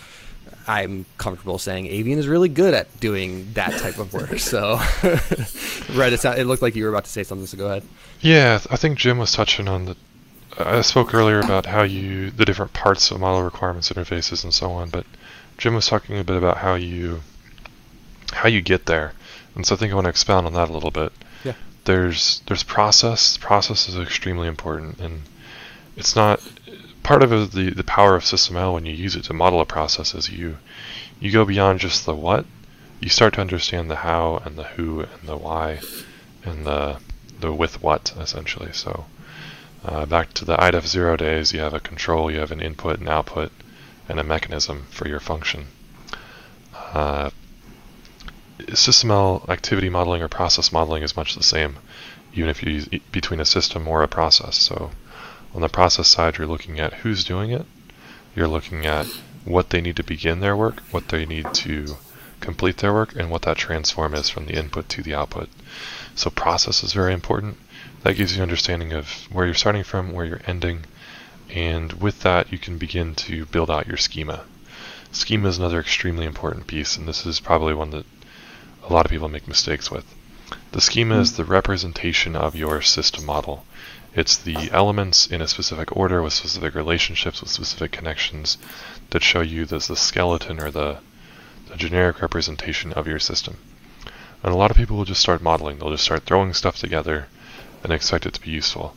I'm 0.67 1.07
comfortable 1.17 1.59
saying 1.59 1.87
Avian 1.87 2.19
is 2.19 2.29
really 2.29 2.51
good 2.51 2.75
at 2.75 3.01
doing 3.01 3.53
that 3.55 3.73
type 3.81 3.99
of 3.99 4.13
work. 4.13 4.39
So, 4.39 4.75
right, 5.95 6.13
it, 6.13 6.25
it 6.25 6.47
looked 6.47 6.63
like 6.63 6.77
you 6.77 6.85
were 6.85 6.91
about 6.91 7.05
to 7.05 7.11
say 7.11 7.23
something. 7.23 7.47
So 7.47 7.57
go 7.57 7.67
ahead. 7.67 7.83
Yeah, 8.21 8.61
I 8.71 8.77
think 8.77 8.99
Jim 8.99 9.19
was 9.19 9.33
touching 9.33 9.67
on 9.67 9.87
the. 9.87 9.97
I 10.59 10.81
spoke 10.81 11.15
earlier 11.15 11.39
about 11.39 11.67
how 11.67 11.83
you 11.83 12.31
the 12.31 12.45
different 12.45 12.73
parts 12.73 13.11
of 13.11 13.21
model 13.21 13.43
requirements 13.43 13.91
interfaces 13.91 14.43
and 14.43 14.53
so 14.53 14.73
on, 14.73 14.91
but 14.91 15.07
Jim 15.57 15.75
was 15.75 15.87
talking 15.87 16.19
a 16.19 16.25
bit 16.25 16.37
about 16.37 16.59
how 16.59 16.75
you 16.75 17.21
how 18.33 18.49
you 18.49 18.61
get 18.61 18.87
there, 18.87 19.13
and 19.55 19.65
so 19.65 19.75
I 19.75 19.79
think 19.79 19.93
I 19.93 19.95
want 19.95 20.07
to 20.07 20.11
expound 20.11 20.47
on 20.47 20.55
that 20.55 20.69
a 20.69 20.73
little 20.73 20.91
bit. 20.91 21.13
Yeah. 21.45 21.55
There's 21.85 22.43
there's 22.47 22.65
process. 22.65 23.37
Process 23.37 23.89
is 23.89 23.97
extremely 23.97 24.49
important, 24.49 24.99
and 24.99 25.23
it's 25.97 26.17
not 26.17 26.41
part 27.03 27.23
of 27.23 27.53
the 27.53 27.71
the 27.71 27.85
power 27.85 28.17
of 28.17 28.25
SysML 28.25 28.75
when 28.75 28.85
you 28.85 28.93
use 28.93 29.15
it 29.15 29.25
to 29.25 29.33
model 29.33 29.61
a 29.61 29.65
process 29.65 30.15
is 30.15 30.29
you 30.29 30.59
you 31.21 31.31
go 31.31 31.45
beyond 31.45 31.81
just 31.81 32.05
the 32.05 32.15
what. 32.15 32.47
You 33.01 33.09
start 33.09 33.35
to 33.35 33.41
understand 33.41 33.91
the 33.91 33.97
how 33.97 34.43
and 34.45 34.59
the 34.59 34.65
who 34.65 35.01
and 35.01 35.23
the 35.29 35.37
why 35.37 35.81
and 36.45 36.67
the 36.67 36.99
the 37.41 37.53
with 37.53 37.81
what 37.81 38.13
essentially. 38.19 38.73
So 38.73 39.07
uh, 39.85 40.07
back 40.07 40.33
to 40.35 40.45
the 40.45 40.57
IDEF 40.57 40.87
zero 40.87 41.17
days, 41.17 41.53
you 41.53 41.61
have 41.61 41.75
a 41.75 41.81
control, 41.81 42.31
you 42.31 42.41
have 42.41 42.51
an 42.51 42.61
input 42.61 42.99
and 42.99 43.09
output, 43.09 43.53
and 44.09 44.19
a 44.19 44.25
mechanism 44.25 44.87
for 44.91 45.09
your 45.09 45.21
function. 45.21 45.67
Uh, 46.75 47.31
SysML 48.59 49.49
activity 49.49 49.89
modeling 49.89 50.23
or 50.23 50.29
process 50.29 50.73
modeling 50.73 51.03
is 51.03 51.17
much 51.17 51.35
the 51.35 51.43
same, 51.43 51.79
even 52.35 52.49
if 52.51 52.63
you 52.63 52.73
use 52.73 52.89
between 53.13 53.41
a 53.41 53.45
system 53.45 53.87
or 53.87 54.03
a 54.03 54.09
process. 54.09 54.57
So 54.57 54.91
on 55.55 55.61
the 55.61 55.69
process 55.69 56.09
side, 56.09 56.39
you're 56.39 56.47
looking 56.47 56.81
at 56.81 56.93
who's 56.95 57.25
doing 57.25 57.51
it. 57.51 57.67
You're 58.35 58.49
looking 58.49 58.85
at 58.85 59.07
what 59.45 59.71
they 59.71 59.81
need 59.81 59.97
to 59.97 60.03
begin 60.03 60.41
their 60.41 60.57
work, 60.57 60.81
what 60.91 61.09
they 61.09 61.25
need 61.25 61.53
to 61.55 61.97
complete 62.41 62.79
their 62.79 62.93
work, 62.93 63.15
and 63.17 63.31
what 63.31 63.43
that 63.43 63.57
transform 63.57 64.15
is 64.15 64.29
from 64.29 64.47
the 64.47 64.59
input 64.59 64.89
to 64.91 65.03
the 65.03 65.15
output. 65.15 65.49
So 66.15 66.31
process 66.31 66.83
is 66.83 66.93
very 66.93 67.15
important. 67.15 67.57
That 68.03 68.15
gives 68.15 68.37
you 68.37 68.43
understanding 68.43 68.93
of 68.93 69.11
where 69.33 69.45
you're 69.45 69.55
starting 69.55 69.83
from, 69.83 70.13
where 70.13 70.25
you're 70.25 70.41
ending, 70.47 70.85
and 71.51 71.93
with 71.95 72.21
that 72.21 72.53
you 72.53 72.59
can 72.59 72.79
begin 72.79 73.15
to 73.17 73.45
build 73.47 73.71
out 73.71 73.89
your 73.89 73.97
schema. 73.97 74.45
Schema 75.11 75.49
is 75.49 75.59
another 75.59 75.81
extremely 75.81 76.25
important 76.25 76.67
piece, 76.67 76.97
and 76.97 77.09
this 77.09 77.27
is 77.27 77.41
probably 77.41 77.75
one 77.75 77.91
that 77.91 78.07
a 78.89 78.93
lot 78.93 79.05
of 79.05 79.11
people 79.11 79.29
make 79.29 79.49
mistakes 79.49 79.91
with. 79.91 80.05
The 80.73 80.81
schema 80.81 81.19
is 81.19 81.37
the 81.37 81.45
representation 81.45 82.37
of 82.37 82.55
your 82.55 82.83
system 82.83 83.27
model. 83.27 83.65
It's 84.15 84.37
the 84.37 84.71
elements 84.71 85.27
in 85.27 85.43
a 85.43 85.49
specific 85.49 85.95
order 85.97 86.23
with 86.23 86.33
specific 86.33 86.75
relationships 86.75 87.41
with 87.41 87.51
specific 87.51 87.91
connections 87.91 88.59
that 89.11 89.23
show 89.23 89.41
you 89.41 89.65
the, 89.65 89.79
the 89.79 89.97
skeleton 89.97 90.61
or 90.61 90.71
the, 90.71 90.99
the 91.69 91.77
generic 91.77 92.23
representation 92.23 92.93
of 92.93 93.07
your 93.07 93.19
system. 93.19 93.57
And 94.43 94.55
a 94.55 94.57
lot 94.57 94.71
of 94.71 94.77
people 94.77 94.97
will 94.97 95.05
just 95.05 95.21
start 95.21 95.43
modeling. 95.43 95.79
They'll 95.79 95.91
just 95.91 96.05
start 96.05 96.25
throwing 96.25 96.55
stuff 96.55 96.79
together 96.79 97.27
and 97.89 97.95
expect 97.95 98.27
it 98.27 98.35
to 98.35 98.41
be 98.43 98.51
useful. 98.51 98.95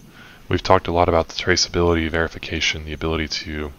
We've 0.49 0.61
talked 0.61 0.89
a 0.89 0.91
lot 0.91 1.07
about 1.07 1.29
the 1.29 1.41
traceability, 1.41 2.09
verification, 2.09 2.83
the 2.83 2.91
ability 2.91 3.29
to 3.29 3.71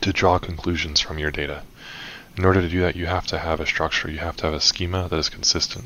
to 0.00 0.12
draw 0.12 0.38
conclusions 0.38 1.00
from 1.00 1.18
your 1.18 1.30
data. 1.30 1.62
In 2.34 2.46
order 2.46 2.62
to 2.62 2.68
do 2.68 2.80
that, 2.80 2.96
you 2.96 3.04
have 3.06 3.26
to 3.26 3.38
have 3.38 3.60
a 3.60 3.66
structure. 3.66 4.10
You 4.10 4.18
have 4.20 4.36
to 4.38 4.46
have 4.46 4.54
a 4.54 4.60
schema 4.60 5.06
that 5.08 5.18
is 5.18 5.28
consistent. 5.28 5.84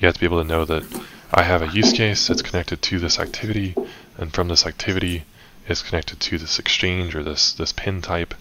You 0.00 0.06
have 0.06 0.14
to 0.14 0.20
be 0.20 0.24
able 0.26 0.40
to 0.40 0.48
know 0.48 0.64
that 0.64 0.84
I 1.30 1.42
have 1.42 1.60
a 1.60 1.68
use 1.68 1.92
case 1.92 2.26
that's 2.26 2.40
connected 2.40 2.80
to 2.80 2.98
this 2.98 3.18
activity, 3.18 3.74
and 4.16 4.32
from 4.32 4.48
this 4.48 4.64
activity 4.64 5.24
is 5.68 5.82
connected 5.82 6.20
to 6.20 6.38
this 6.38 6.58
exchange 6.58 7.14
or 7.14 7.22
this, 7.22 7.52
this 7.52 7.74
pin 7.74 8.00
type, 8.00 8.34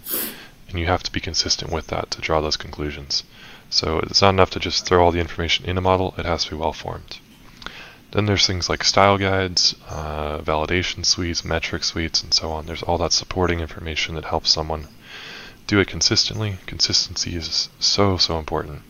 and 0.69 0.79
you 0.79 0.85
have 0.85 1.03
to 1.03 1.11
be 1.11 1.19
consistent 1.19 1.69
with 1.69 1.87
that 1.87 2.11
to 2.11 2.21
draw 2.21 2.39
those 2.39 2.55
conclusions. 2.55 3.25
So 3.69 3.99
it's 3.99 4.21
not 4.21 4.29
enough 4.29 4.51
to 4.51 4.59
just 4.59 4.85
throw 4.85 5.03
all 5.03 5.11
the 5.11 5.19
information 5.19 5.65
in 5.65 5.77
a 5.77 5.81
model, 5.81 6.15
it 6.17 6.25
has 6.25 6.45
to 6.45 6.51
be 6.51 6.55
well 6.57 6.71
formed. 6.71 7.19
Then 8.11 8.25
there's 8.25 8.47
things 8.47 8.69
like 8.69 8.83
style 8.83 9.17
guides, 9.17 9.75
uh, 9.89 10.39
validation 10.39 11.05
suites, 11.05 11.43
metric 11.43 11.83
suites, 11.83 12.23
and 12.23 12.33
so 12.33 12.51
on. 12.51 12.65
There's 12.65 12.83
all 12.83 12.97
that 12.99 13.11
supporting 13.11 13.59
information 13.59 14.15
that 14.15 14.25
helps 14.25 14.49
someone 14.49 14.87
do 15.67 15.79
it 15.79 15.87
consistently. 15.87 16.57
Consistency 16.65 17.35
is 17.35 17.69
so, 17.79 18.17
so 18.17 18.39
important. 18.39 18.81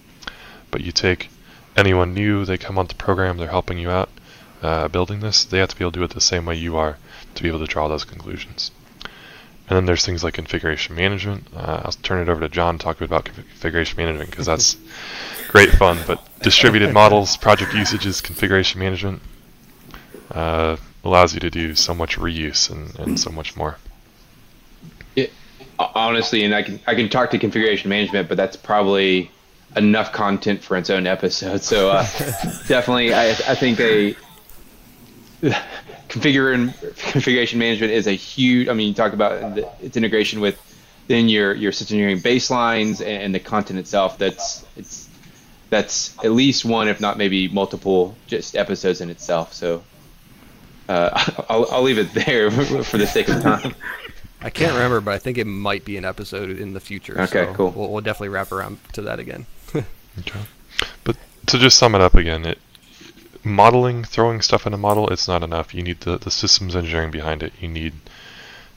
But 0.69 0.81
you 0.81 0.91
take 0.91 1.29
anyone 1.75 2.13
new, 2.13 2.45
they 2.45 2.57
come 2.57 2.77
onto 2.77 2.95
the 2.95 3.03
program, 3.03 3.37
they're 3.37 3.49
helping 3.49 3.79
you 3.79 3.89
out 3.89 4.09
uh, 4.61 4.87
building 4.87 5.19
this, 5.19 5.43
they 5.45 5.59
have 5.59 5.69
to 5.69 5.75
be 5.75 5.83
able 5.83 5.91
to 5.91 5.99
do 5.99 6.03
it 6.03 6.11
the 6.11 6.21
same 6.21 6.45
way 6.45 6.55
you 6.55 6.77
are 6.77 6.97
to 7.35 7.43
be 7.43 7.49
able 7.49 7.59
to 7.59 7.65
draw 7.65 7.87
those 7.87 8.05
conclusions. 8.05 8.71
And 9.69 9.75
then 9.75 9.85
there's 9.85 10.05
things 10.05 10.23
like 10.23 10.33
configuration 10.33 10.95
management. 10.95 11.47
Uh, 11.53 11.81
I'll 11.83 11.91
turn 11.91 12.21
it 12.21 12.29
over 12.29 12.39
to 12.41 12.49
John 12.49 12.77
to 12.77 12.83
talk 12.83 13.01
about 13.01 13.25
configuration 13.25 13.97
management 13.97 14.29
because 14.29 14.45
that's 14.45 14.77
great 15.49 15.69
fun. 15.71 15.99
But 16.07 16.25
distributed 16.41 16.93
models, 16.93 17.37
project 17.37 17.73
usages, 17.73 18.21
configuration 18.21 18.79
management 18.79 19.21
uh, 20.31 20.77
allows 21.03 21.33
you 21.33 21.39
to 21.39 21.49
do 21.49 21.75
so 21.75 21.93
much 21.93 22.17
reuse 22.17 22.69
and, 22.69 22.97
and 22.99 23.19
so 23.19 23.29
much 23.29 23.55
more. 23.55 23.77
It, 25.15 25.31
honestly, 25.79 26.43
and 26.43 26.53
I 26.53 26.63
can 26.63 26.79
I 26.87 26.95
can 26.95 27.09
talk 27.09 27.31
to 27.31 27.39
configuration 27.39 27.89
management, 27.89 28.27
but 28.27 28.37
that's 28.37 28.55
probably 28.55 29.31
enough 29.75 30.11
content 30.11 30.63
for 30.63 30.77
its 30.77 30.89
own 30.89 31.07
episode. 31.07 31.63
So 31.63 31.89
uh, 31.89 32.03
definitely, 32.67 33.13
I, 33.13 33.29
I 33.29 33.55
think 33.55 33.77
they 33.77 34.15
configuring 36.09 36.73
configuration 37.11 37.59
management 37.59 37.93
is 37.93 38.07
a 38.07 38.13
huge. 38.13 38.67
I 38.67 38.73
mean, 38.73 38.89
you 38.89 38.93
talk 38.93 39.13
about 39.13 39.55
the, 39.55 39.69
its 39.81 39.97
integration 39.97 40.39
with 40.39 40.61
then 41.07 41.29
your 41.29 41.53
your 41.53 41.71
system 41.71 41.95
engineering 41.95 42.21
baselines 42.21 43.05
and 43.05 43.33
the 43.33 43.39
content 43.39 43.79
itself. 43.79 44.17
That's 44.17 44.65
it's 44.75 45.06
that's 45.69 46.17
at 46.23 46.31
least 46.31 46.65
one, 46.65 46.87
if 46.87 46.99
not 46.99 47.17
maybe 47.17 47.47
multiple, 47.47 48.15
just 48.27 48.55
episodes 48.55 49.01
in 49.01 49.09
itself. 49.09 49.53
So 49.53 49.83
uh, 50.87 51.09
I'll, 51.49 51.67
I'll 51.71 51.83
leave 51.83 51.97
it 51.97 52.13
there 52.13 52.49
for 52.83 52.97
the 52.97 53.07
sake 53.07 53.29
of 53.29 53.41
time. 53.41 53.75
I 54.41 54.49
can't 54.49 54.73
remember, 54.73 55.01
but 55.01 55.13
I 55.13 55.17
think 55.17 55.37
it 55.37 55.45
might 55.45 55.83
be 55.83 55.97
an 55.97 56.05
episode 56.05 56.51
in 56.51 56.73
the 56.73 56.79
future. 56.79 57.19
Okay, 57.21 57.45
so 57.45 57.53
cool. 57.53 57.71
We'll, 57.71 57.91
we'll 57.91 58.01
definitely 58.01 58.29
wrap 58.29 58.51
around 58.51 58.77
to 58.93 59.01
that 59.03 59.19
again. 59.19 59.45
Okay. 59.73 59.85
But 61.03 61.17
to 61.47 61.57
just 61.57 61.77
sum 61.77 61.95
it 61.95 62.01
up 62.01 62.13
again, 62.13 62.45
it 62.45 62.59
modeling, 63.43 64.03
throwing 64.03 64.41
stuff 64.41 64.67
in 64.67 64.73
a 64.73 64.77
model, 64.77 65.09
it's 65.09 65.27
not 65.27 65.41
enough. 65.41 65.73
You 65.73 65.81
need 65.81 66.01
the, 66.01 66.19
the 66.19 66.29
systems 66.29 66.75
engineering 66.75 67.09
behind 67.09 67.41
it. 67.41 67.53
You 67.59 67.67
need 67.67 67.93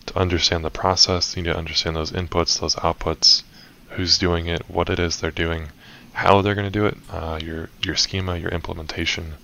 to 0.06 0.18
understand 0.18 0.64
the 0.64 0.70
process. 0.70 1.36
You 1.36 1.42
need 1.42 1.52
to 1.52 1.58
understand 1.58 1.94
those 1.94 2.12
inputs, 2.12 2.58
those 2.58 2.76
outputs, 2.76 3.42
who's 3.90 4.18
doing 4.18 4.46
it, 4.46 4.62
what 4.68 4.88
it 4.88 4.98
is 4.98 5.20
they're 5.20 5.30
doing, 5.30 5.68
how 6.12 6.42
they're 6.42 6.54
going 6.54 6.70
to 6.70 6.78
do 6.78 6.86
it, 6.86 6.96
uh, 7.10 7.38
your 7.42 7.68
your 7.82 7.96
schema, 7.96 8.36
your 8.36 8.50
implementation. 8.50 9.34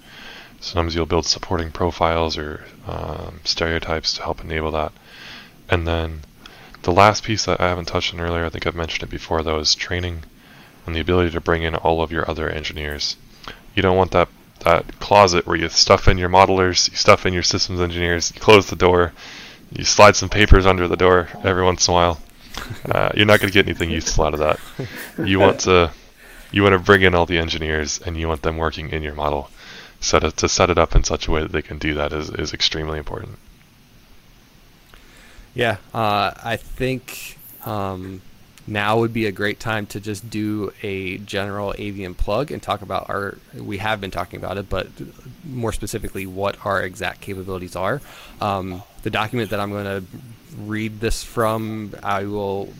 Sometimes 0.60 0.94
you'll 0.94 1.06
build 1.06 1.26
supporting 1.26 1.70
profiles 1.70 2.36
or 2.36 2.64
um, 2.86 3.40
stereotypes 3.44 4.14
to 4.14 4.22
help 4.22 4.42
enable 4.42 4.70
that. 4.72 4.92
And 5.68 5.86
then 5.86 6.22
the 6.82 6.92
last 6.92 7.24
piece 7.24 7.44
that 7.44 7.60
I 7.60 7.68
haven't 7.68 7.86
touched 7.86 8.14
on 8.14 8.20
earlier, 8.20 8.44
I 8.44 8.48
think 8.48 8.66
I've 8.66 8.74
mentioned 8.74 9.02
it 9.02 9.10
before, 9.10 9.42
though, 9.42 9.58
is 9.58 9.74
training 9.74 10.22
and 10.86 10.94
the 10.94 11.00
ability 11.00 11.30
to 11.30 11.40
bring 11.40 11.62
in 11.62 11.74
all 11.74 12.00
of 12.00 12.12
your 12.12 12.28
other 12.30 12.48
engineers. 12.48 13.16
You 13.74 13.82
don't 13.82 13.96
want 13.96 14.12
that 14.12 14.28
that 14.60 14.98
closet 15.00 15.46
where 15.46 15.56
you 15.56 15.68
stuff 15.68 16.08
in 16.08 16.18
your 16.18 16.28
modelers, 16.28 16.90
you 16.90 16.96
stuff 16.96 17.26
in 17.26 17.34
your 17.34 17.42
systems 17.42 17.80
engineers, 17.80 18.32
you 18.34 18.40
close 18.40 18.66
the 18.68 18.76
door, 18.76 19.12
you 19.70 19.84
slide 19.84 20.16
some 20.16 20.28
papers 20.28 20.66
under 20.66 20.88
the 20.88 20.96
door 20.96 21.28
every 21.44 21.62
once 21.62 21.86
in 21.86 21.92
a 21.92 21.94
while. 21.94 22.20
Uh, 22.86 23.10
you're 23.14 23.26
not 23.26 23.38
going 23.38 23.52
to 23.52 23.52
get 23.52 23.66
anything 23.66 23.90
useful 23.90 24.24
out 24.24 24.32
of 24.32 24.40
that. 24.40 24.58
You 25.22 25.38
want 25.38 25.60
to 25.60 25.90
you 26.52 26.62
want 26.62 26.72
to 26.74 26.78
bring 26.78 27.02
in 27.02 27.14
all 27.14 27.26
the 27.26 27.38
engineers 27.38 28.00
and 28.00 28.16
you 28.16 28.28
want 28.28 28.42
them 28.42 28.56
working 28.56 28.90
in 28.90 29.02
your 29.02 29.14
model. 29.14 29.50
It, 30.12 30.36
to 30.36 30.48
set 30.48 30.70
it 30.70 30.78
up 30.78 30.94
in 30.94 31.04
such 31.04 31.26
a 31.26 31.30
way 31.30 31.42
that 31.42 31.52
they 31.52 31.62
can 31.62 31.78
do 31.78 31.94
that 31.94 32.12
is, 32.12 32.30
is 32.30 32.52
extremely 32.52 32.98
important. 32.98 33.38
Yeah, 35.54 35.78
uh, 35.94 36.32
I 36.44 36.56
think 36.56 37.38
um, 37.64 38.20
now 38.66 38.98
would 38.98 39.12
be 39.12 39.26
a 39.26 39.32
great 39.32 39.58
time 39.58 39.86
to 39.86 40.00
just 40.00 40.28
do 40.28 40.72
a 40.82 41.18
general 41.18 41.74
avian 41.78 42.14
plug 42.14 42.50
and 42.50 42.62
talk 42.62 42.82
about 42.82 43.08
our. 43.08 43.38
We 43.54 43.78
have 43.78 44.00
been 44.00 44.10
talking 44.10 44.38
about 44.38 44.58
it, 44.58 44.68
but 44.68 44.88
more 45.44 45.72
specifically, 45.72 46.26
what 46.26 46.64
our 46.64 46.82
exact 46.82 47.20
capabilities 47.20 47.74
are. 47.74 48.00
Um, 48.40 48.82
the 49.02 49.10
document 49.10 49.50
that 49.50 49.60
I'm 49.60 49.70
going 49.70 49.84
to 49.84 50.04
read 50.58 51.00
this 51.00 51.22
from, 51.22 51.94
I 52.02 52.24
will 52.24 52.72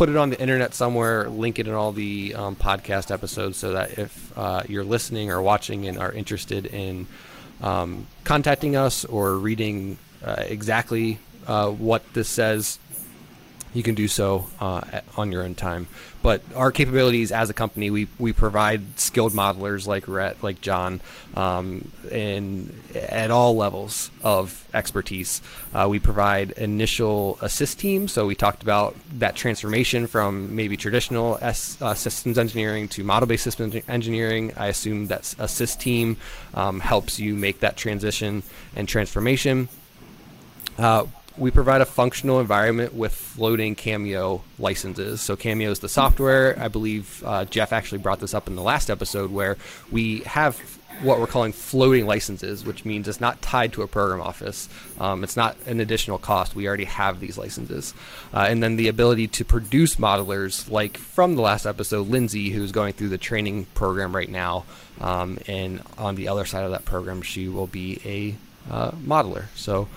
put 0.00 0.08
it 0.08 0.16
on 0.16 0.30
the 0.30 0.40
internet 0.40 0.72
somewhere, 0.72 1.28
link 1.28 1.58
it 1.58 1.68
in 1.68 1.74
all 1.74 1.92
the 1.92 2.34
um, 2.34 2.56
podcast 2.56 3.10
episodes, 3.10 3.58
so 3.58 3.72
that 3.72 3.98
if 3.98 4.32
uh, 4.34 4.62
you're 4.66 4.82
listening 4.82 5.30
or 5.30 5.42
watching 5.42 5.86
and 5.86 5.98
are 5.98 6.10
interested 6.10 6.64
in 6.64 7.06
um, 7.60 8.06
contacting 8.24 8.76
us 8.76 9.04
or 9.04 9.34
reading 9.34 9.98
uh, 10.24 10.36
exactly 10.38 11.18
uh, 11.46 11.68
what 11.68 12.02
this 12.14 12.30
says, 12.30 12.78
you 13.72 13.82
can 13.82 13.94
do 13.94 14.08
so 14.08 14.46
uh, 14.60 15.00
on 15.16 15.30
your 15.32 15.44
own 15.44 15.54
time. 15.54 15.86
But 16.22 16.42
our 16.54 16.70
capabilities 16.70 17.32
as 17.32 17.48
a 17.48 17.54
company, 17.54 17.88
we, 17.90 18.08
we 18.18 18.32
provide 18.32 18.98
skilled 18.98 19.32
modelers 19.32 19.86
like 19.86 20.06
Rhett, 20.06 20.42
like 20.42 20.60
John, 20.60 21.00
um, 21.34 21.90
and 22.10 22.78
at 22.94 23.30
all 23.30 23.56
levels 23.56 24.10
of 24.22 24.66
expertise. 24.74 25.40
Uh, 25.72 25.86
we 25.88 25.98
provide 25.98 26.50
initial 26.52 27.38
assist 27.40 27.78
teams. 27.78 28.12
So 28.12 28.26
we 28.26 28.34
talked 28.34 28.62
about 28.62 28.96
that 29.18 29.34
transformation 29.34 30.06
from 30.06 30.54
maybe 30.54 30.76
traditional 30.76 31.38
S, 31.40 31.80
uh, 31.80 31.94
systems 31.94 32.36
engineering 32.36 32.88
to 32.88 33.04
model-based 33.04 33.44
systems 33.44 33.76
engineering. 33.88 34.52
I 34.56 34.66
assume 34.66 35.06
that 35.06 35.34
assist 35.38 35.80
team 35.80 36.18
um, 36.52 36.80
helps 36.80 37.18
you 37.18 37.34
make 37.34 37.60
that 37.60 37.76
transition 37.76 38.42
and 38.76 38.86
transformation. 38.86 39.68
Uh, 40.76 41.06
we 41.40 41.50
provide 41.50 41.80
a 41.80 41.86
functional 41.86 42.38
environment 42.38 42.94
with 42.94 43.12
floating 43.12 43.74
Cameo 43.74 44.42
licenses. 44.58 45.22
So 45.22 45.36
Cameo 45.36 45.70
is 45.70 45.78
the 45.78 45.88
software. 45.88 46.56
I 46.60 46.68
believe 46.68 47.24
uh, 47.24 47.46
Jeff 47.46 47.72
actually 47.72 47.98
brought 47.98 48.20
this 48.20 48.34
up 48.34 48.46
in 48.46 48.56
the 48.56 48.62
last 48.62 48.90
episode 48.90 49.32
where 49.32 49.56
we 49.90 50.20
have 50.20 50.60
what 51.02 51.18
we're 51.18 51.26
calling 51.26 51.52
floating 51.52 52.04
licenses, 52.04 52.62
which 52.62 52.84
means 52.84 53.08
it's 53.08 53.22
not 53.22 53.40
tied 53.40 53.72
to 53.72 53.80
a 53.80 53.86
program 53.86 54.20
office. 54.20 54.68
Um, 54.98 55.24
it's 55.24 55.34
not 55.34 55.56
an 55.64 55.80
additional 55.80 56.18
cost. 56.18 56.54
We 56.54 56.68
already 56.68 56.84
have 56.84 57.20
these 57.20 57.38
licenses. 57.38 57.94
Uh, 58.34 58.46
and 58.48 58.62
then 58.62 58.76
the 58.76 58.88
ability 58.88 59.28
to 59.28 59.44
produce 59.44 59.96
modelers, 59.96 60.70
like 60.70 60.98
from 60.98 61.36
the 61.36 61.42
last 61.42 61.64
episode, 61.64 62.08
Lindsay, 62.08 62.50
who's 62.50 62.70
going 62.70 62.92
through 62.92 63.08
the 63.08 63.18
training 63.18 63.64
program 63.72 64.14
right 64.14 64.28
now. 64.28 64.66
Um, 65.00 65.38
and 65.48 65.80
on 65.96 66.16
the 66.16 66.28
other 66.28 66.44
side 66.44 66.64
of 66.64 66.72
that 66.72 66.84
program, 66.84 67.22
she 67.22 67.48
will 67.48 67.66
be 67.66 67.98
a 68.04 68.70
uh, 68.70 68.90
modeler. 68.90 69.44
So 69.54 69.88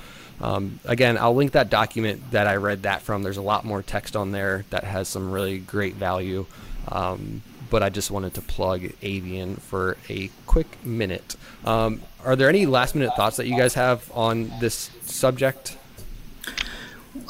um, 0.42 0.80
again, 0.86 1.18
I'll 1.18 1.36
link 1.36 1.54
that 1.54 1.70
document 1.70 2.32
that 2.32 2.48
I 2.48 2.56
read 2.56 2.84
that 2.84 3.02
from. 3.02 3.24
There's 3.24 3.38
a 3.38 3.42
lot 3.42 3.66
more 3.66 3.82
text 3.82 4.16
on 4.16 4.32
there 4.32 4.66
that 4.72 4.84
has 4.84 5.08
some 5.08 5.32
really 5.32 5.60
great 5.60 5.96
value. 5.96 6.46
Um, 6.90 7.42
but 7.70 7.82
I 7.82 7.90
just 7.90 8.12
wanted 8.12 8.34
to 8.36 8.42
plug 8.42 8.84
Avian 9.02 9.56
for 9.56 9.98
a 10.10 10.30
quick 10.46 10.84
minute. 10.86 11.36
Um, 11.66 12.02
are 12.24 12.36
there 12.36 12.48
any 12.50 12.66
last 12.66 12.94
minute 12.94 13.12
thoughts 13.16 13.38
that 13.38 13.48
you 13.48 13.58
guys 13.58 13.74
have 13.74 14.12
on 14.14 14.52
this 14.60 14.92
subject? 15.06 15.78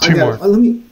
Two 0.01 0.15
more. 0.17 0.33
Uh, 0.33 0.47
let 0.47 0.59
me 0.59 0.83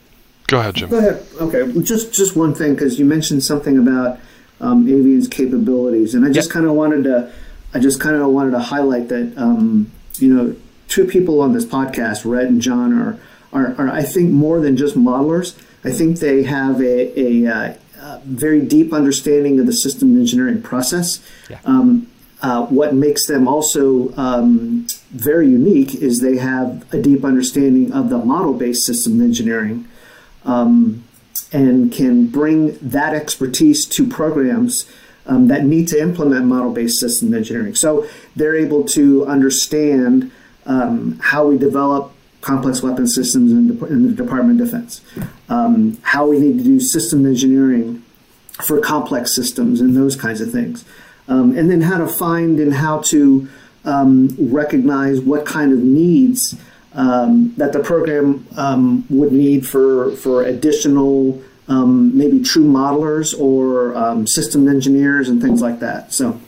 Go 0.48 0.60
ahead, 0.60 0.76
Jim. 0.76 0.90
go 0.90 0.98
ahead. 1.00 1.26
Okay, 1.40 1.82
just 1.82 2.14
just 2.14 2.36
one 2.36 2.54
thing 2.54 2.74
because 2.76 3.00
you 3.00 3.06
mentioned 3.06 3.42
something 3.44 3.78
about 3.78 4.20
um, 4.60 4.86
Avian's 4.86 5.28
capabilities, 5.28 6.14
and 6.14 6.26
I 6.26 6.30
just 6.30 6.50
Yep. 6.50 6.54
kind 6.54 6.66
of 6.66 6.74
wanted 6.74 7.04
to, 7.06 7.32
I 7.74 7.80
just 7.80 8.00
kind 8.02 8.16
of 8.18 8.28
wanted 8.30 8.52
to 8.52 8.60
highlight 8.60 9.08
that 9.10 9.34
um, 9.38 9.90
you 10.18 10.34
know 10.34 10.56
two 10.92 11.08
people 11.08 11.42
on 11.42 11.54
this 11.54 11.66
podcast, 11.66 12.30
Rhett 12.30 12.48
and 12.48 12.62
John, 12.62 12.94
are, 12.94 13.18
are 13.54 13.74
are 13.78 13.90
I 13.90 14.04
think 14.04 14.30
more 14.30 14.60
than 14.60 14.78
just 14.78 14.96
modelers. 14.96 15.58
I 15.84 15.92
think 15.92 16.20
they 16.20 16.44
have 16.44 16.80
a, 16.80 17.20
a, 17.20 17.48
uh, 17.48 17.74
uh 18.00 18.20
very 18.26 18.62
deep 18.62 18.94
understanding 18.94 19.60
of 19.60 19.66
the 19.66 19.74
system 19.74 20.20
engineering 20.20 20.62
process. 20.62 21.20
Yeah. 21.50 21.60
Um, 21.66 22.08
uh, 22.42 22.66
what 22.66 22.94
makes 22.94 23.28
them 23.28 23.48
also 23.48 24.14
um, 24.16 24.88
very 25.12 25.48
unique 25.48 25.94
is 25.96 26.22
they 26.22 26.38
have 26.38 26.92
a 26.92 27.00
deep 27.00 27.24
understanding 27.24 27.92
of 27.94 28.10
the 28.10 28.18
model-based 28.18 28.84
system 28.84 29.22
engineering 29.22 29.88
um, 30.44 31.04
and 31.54 31.92
can 31.92 32.26
bring 32.26 32.78
that 32.80 33.14
expertise 33.14 33.86
to 33.86 34.08
programs 34.08 34.92
um, 35.28 35.50
that 35.50 35.64
need 35.64 35.88
to 35.90 36.02
implement 36.02 36.46
model-based 36.46 37.00
system 37.00 37.32
engineering. 37.32 37.76
So 37.76 38.08
they're 38.36 38.56
able 38.56 38.86
to 38.86 39.24
understand 39.28 40.32
um, 40.66 41.20
how 41.22 41.48
we 41.48 41.58
develop 41.58 42.14
complex 42.42 42.82
weapon 42.82 43.08
systems 43.08 43.52
in, 43.52 43.68
the- 43.68 43.86
in 43.86 44.08
the 44.08 44.14
Department 44.14 44.60
of 44.60 44.66
Defense, 44.68 45.02
um, 45.50 45.98
how 46.02 46.28
we 46.28 46.40
need 46.40 46.58
to 46.58 46.64
do 46.64 46.80
system 46.80 47.26
engineering 47.26 48.04
for 48.64 48.80
complex 48.80 49.36
systems 49.36 49.80
and 49.82 49.96
those 49.96 50.16
kinds 50.16 50.42
of 50.42 50.52
things. 50.52 50.84
Um, 51.28 51.56
and 51.58 51.70
then 51.70 51.82
how 51.82 51.98
to 52.00 52.08
find 52.08 52.60
and 52.60 52.74
how 52.74 53.00
to 53.04 53.48
um, 53.86 54.36
recognize 54.40 55.20
what 55.22 55.46
kind 55.46 55.72
of 55.72 55.80
needs 55.80 56.56
um, 56.94 57.54
that 57.58 57.74
the 57.74 57.80
program 57.80 58.46
um, 58.58 59.06
would 59.10 59.32
need 59.32 59.66
for, 59.68 60.12
for 60.18 60.44
additional, 60.44 61.42
maybe 61.68 62.42
true 62.42 62.66
modelers 62.66 63.40
or 63.40 64.26
system 64.28 64.68
engineers 64.68 65.30
and 65.30 65.42
things 65.42 65.62
like 65.62 65.80
that. 65.80 66.12
So, 66.12 66.40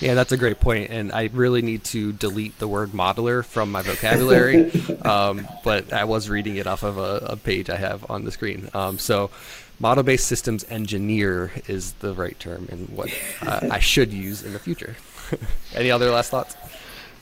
Yeah, 0.00 0.14
that's 0.14 0.32
a 0.32 0.36
great 0.36 0.60
point, 0.60 0.90
and 0.90 1.10
I 1.10 1.30
really 1.32 1.62
need 1.62 1.84
to 1.84 2.12
delete 2.12 2.58
the 2.58 2.68
word 2.68 2.90
modeler 2.90 3.44
from 3.44 3.72
my 3.72 3.80
vocabulary. 3.82 4.70
um, 5.02 5.48
but 5.64 5.92
I 5.92 6.04
was 6.04 6.28
reading 6.28 6.56
it 6.56 6.66
off 6.66 6.82
of 6.82 6.98
a, 6.98 7.26
a 7.30 7.36
page 7.36 7.70
I 7.70 7.76
have 7.76 8.08
on 8.10 8.24
the 8.24 8.30
screen. 8.30 8.68
Um, 8.74 8.98
so, 8.98 9.30
model-based 9.78 10.26
systems 10.26 10.66
engineer 10.68 11.50
is 11.66 11.92
the 11.94 12.12
right 12.12 12.38
term, 12.38 12.68
and 12.70 12.90
what 12.90 13.10
uh, 13.40 13.68
I 13.70 13.78
should 13.78 14.12
use 14.12 14.42
in 14.42 14.52
the 14.52 14.58
future. 14.58 14.96
Any 15.74 15.90
other 15.90 16.10
last 16.10 16.30
thoughts? 16.30 16.56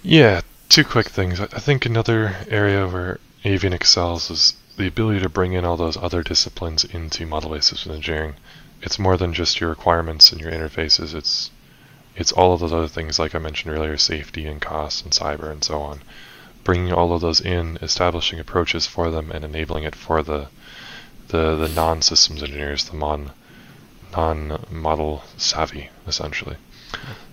Yeah, 0.02 0.40
two 0.68 0.84
quick 0.84 1.08
things. 1.08 1.40
I 1.40 1.44
I 1.44 1.60
think 1.60 1.86
another 1.86 2.34
area 2.48 2.88
where 2.88 3.20
Avian 3.44 3.72
excels 3.72 4.30
is 4.30 4.54
the 4.76 4.88
ability 4.88 5.20
to 5.20 5.28
bring 5.28 5.52
in 5.52 5.64
all 5.64 5.76
those 5.76 5.96
other 5.96 6.24
disciplines 6.24 6.84
into 6.84 7.24
model-based 7.26 7.68
system 7.68 7.92
engineering. 7.92 8.34
It's 8.82 8.98
more 8.98 9.16
than 9.16 9.32
just 9.32 9.60
your 9.60 9.70
requirements 9.70 10.32
and 10.32 10.40
your 10.40 10.50
interfaces. 10.50 11.14
It's 11.14 11.50
it's 12.16 12.32
all 12.32 12.54
of 12.54 12.60
those 12.60 12.72
other 12.72 12.88
things, 12.88 13.18
like 13.18 13.34
I 13.34 13.38
mentioned 13.38 13.74
earlier, 13.74 13.96
safety 13.96 14.46
and 14.46 14.60
cost 14.60 15.04
and 15.04 15.12
cyber 15.12 15.50
and 15.50 15.64
so 15.64 15.80
on. 15.80 16.02
Bringing 16.62 16.92
all 16.92 17.12
of 17.12 17.20
those 17.20 17.40
in, 17.40 17.76
establishing 17.82 18.38
approaches 18.38 18.86
for 18.86 19.10
them, 19.10 19.30
and 19.30 19.44
enabling 19.44 19.84
it 19.84 19.94
for 19.94 20.22
the 20.22 20.48
the, 21.28 21.56
the 21.56 21.68
non-systems 21.68 22.42
engineers, 22.42 22.84
the 22.84 22.96
mon, 22.96 23.32
non-model 24.12 25.24
savvy, 25.36 25.90
essentially. 26.06 26.56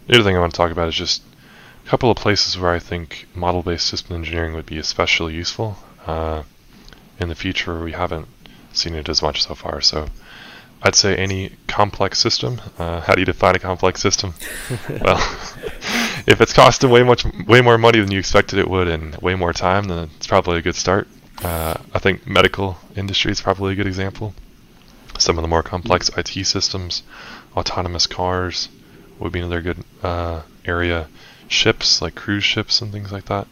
The 0.07 0.15
other 0.15 0.23
thing 0.23 0.35
I 0.35 0.39
want 0.39 0.53
to 0.53 0.57
talk 0.57 0.71
about 0.71 0.87
is 0.87 0.95
just 0.95 1.21
a 1.85 1.89
couple 1.89 2.09
of 2.09 2.17
places 2.17 2.57
where 2.57 2.71
I 2.71 2.79
think 2.79 3.27
model-based 3.35 3.85
system 3.85 4.15
engineering 4.15 4.53
would 4.53 4.65
be 4.65 4.77
especially 4.77 5.33
useful 5.35 5.77
uh, 6.07 6.43
in 7.19 7.29
the 7.29 7.35
future. 7.35 7.83
We 7.83 7.91
haven't 7.91 8.27
seen 8.73 8.95
it 8.95 9.09
as 9.09 9.21
much 9.21 9.43
so 9.43 9.55
far, 9.55 9.81
so 9.81 10.07
I'd 10.83 10.95
say 10.95 11.15
any 11.15 11.51
complex 11.67 12.17
system. 12.19 12.59
Uh, 12.77 13.01
how 13.01 13.13
do 13.13 13.21
you 13.21 13.25
define 13.25 13.55
a 13.55 13.59
complex 13.59 14.01
system? 14.01 14.33
well, 14.89 15.17
if 16.25 16.41
it's 16.41 16.53
costing 16.53 16.89
way 16.89 17.03
much, 17.03 17.23
way 17.45 17.61
more 17.61 17.77
money 17.77 17.99
than 17.99 18.11
you 18.11 18.17
expected 18.17 18.57
it 18.57 18.67
would, 18.67 18.87
and 18.87 19.15
way 19.17 19.35
more 19.35 19.53
time, 19.53 19.85
then 19.85 20.09
it's 20.17 20.27
probably 20.27 20.57
a 20.57 20.61
good 20.61 20.75
start. 20.75 21.07
Uh, 21.43 21.75
I 21.93 21.99
think 21.99 22.25
medical 22.27 22.77
industry 22.95 23.31
is 23.31 23.41
probably 23.41 23.73
a 23.73 23.75
good 23.75 23.87
example. 23.87 24.33
Some 25.19 25.37
of 25.37 25.43
the 25.43 25.47
more 25.47 25.61
complex 25.61 26.09
IT 26.17 26.45
systems, 26.45 27.03
autonomous 27.55 28.07
cars 28.07 28.69
would 29.19 29.31
be 29.31 29.39
another 29.39 29.61
good 29.61 29.83
uh, 30.01 30.41
area. 30.65 31.07
Ships, 31.47 32.01
like 32.01 32.15
cruise 32.15 32.43
ships 32.43 32.81
and 32.81 32.91
things 32.91 33.11
like 33.11 33.25
that. 33.25 33.47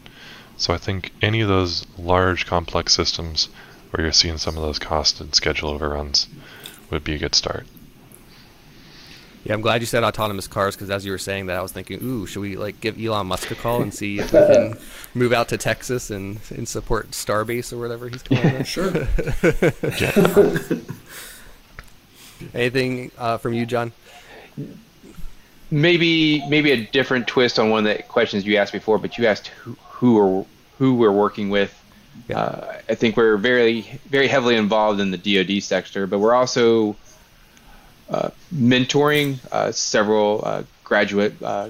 So 0.57 0.73
I 0.73 0.77
think 0.77 1.11
any 1.21 1.41
of 1.41 1.47
those 1.47 1.85
large 1.97 2.45
complex 2.45 2.93
systems 2.93 3.49
where 3.91 4.03
you're 4.03 4.11
seeing 4.11 4.37
some 4.37 4.55
of 4.55 4.63
those 4.63 4.79
cost 4.79 5.21
and 5.21 5.33
schedule 5.35 5.69
overruns 5.69 6.27
would 6.89 7.03
be 7.03 7.15
a 7.15 7.17
good 7.17 7.35
start. 7.35 7.67
Yeah, 9.43 9.53
I'm 9.53 9.61
glad 9.61 9.81
you 9.81 9.87
said 9.87 10.03
autonomous 10.03 10.47
cars 10.47 10.75
because 10.75 10.89
as 10.89 11.05
you 11.05 11.11
were 11.11 11.17
saying 11.17 11.45
that, 11.45 11.55
I 11.55 11.61
was 11.61 11.71
thinking, 11.71 11.99
ooh, 12.03 12.25
should 12.25 12.41
we 12.41 12.57
like 12.57 12.81
give 12.81 12.99
Elon 12.99 13.27
Musk 13.27 13.49
a 13.51 13.55
call 13.55 13.81
and 13.81 13.93
see 13.93 14.19
if 14.19 14.33
we 14.33 14.39
can 14.39 14.77
move 15.13 15.31
out 15.31 15.47
to 15.49 15.57
Texas 15.57 16.09
and, 16.09 16.39
and 16.49 16.67
support 16.67 17.11
Starbase 17.11 17.71
or 17.71 17.77
whatever 17.77 18.09
he's 18.09 18.23
calling 18.23 18.45
it? 18.45 18.67
Sure. 18.67 18.91
Anything 22.53 23.11
uh, 23.17 23.37
from 23.37 23.53
you, 23.53 23.65
John? 23.65 23.91
maybe 25.71 26.47
maybe 26.47 26.71
a 26.71 26.85
different 26.87 27.27
twist 27.27 27.59
on 27.59 27.69
one 27.69 27.85
of 27.85 27.97
the 27.97 28.03
questions 28.03 28.45
you 28.45 28.57
asked 28.57 28.73
before, 28.73 28.97
but 28.97 29.17
you 29.17 29.25
asked 29.25 29.47
who 29.47 29.75
who 29.89 30.17
or 30.17 30.45
who 30.77 30.95
we're 30.95 31.11
working 31.11 31.49
with. 31.49 31.75
Uh, 32.33 32.73
I 32.87 32.95
think 32.95 33.17
we're 33.17 33.37
very 33.37 33.99
very 34.07 34.27
heavily 34.27 34.55
involved 34.55 34.99
in 34.99 35.11
the 35.11 35.17
DoD 35.17 35.63
sector, 35.63 36.05
but 36.07 36.19
we're 36.19 36.33
also 36.33 36.95
uh, 38.09 38.29
mentoring 38.53 39.37
uh, 39.51 39.71
several 39.71 40.41
uh, 40.43 40.63
graduate 40.83 41.33
uh, 41.43 41.69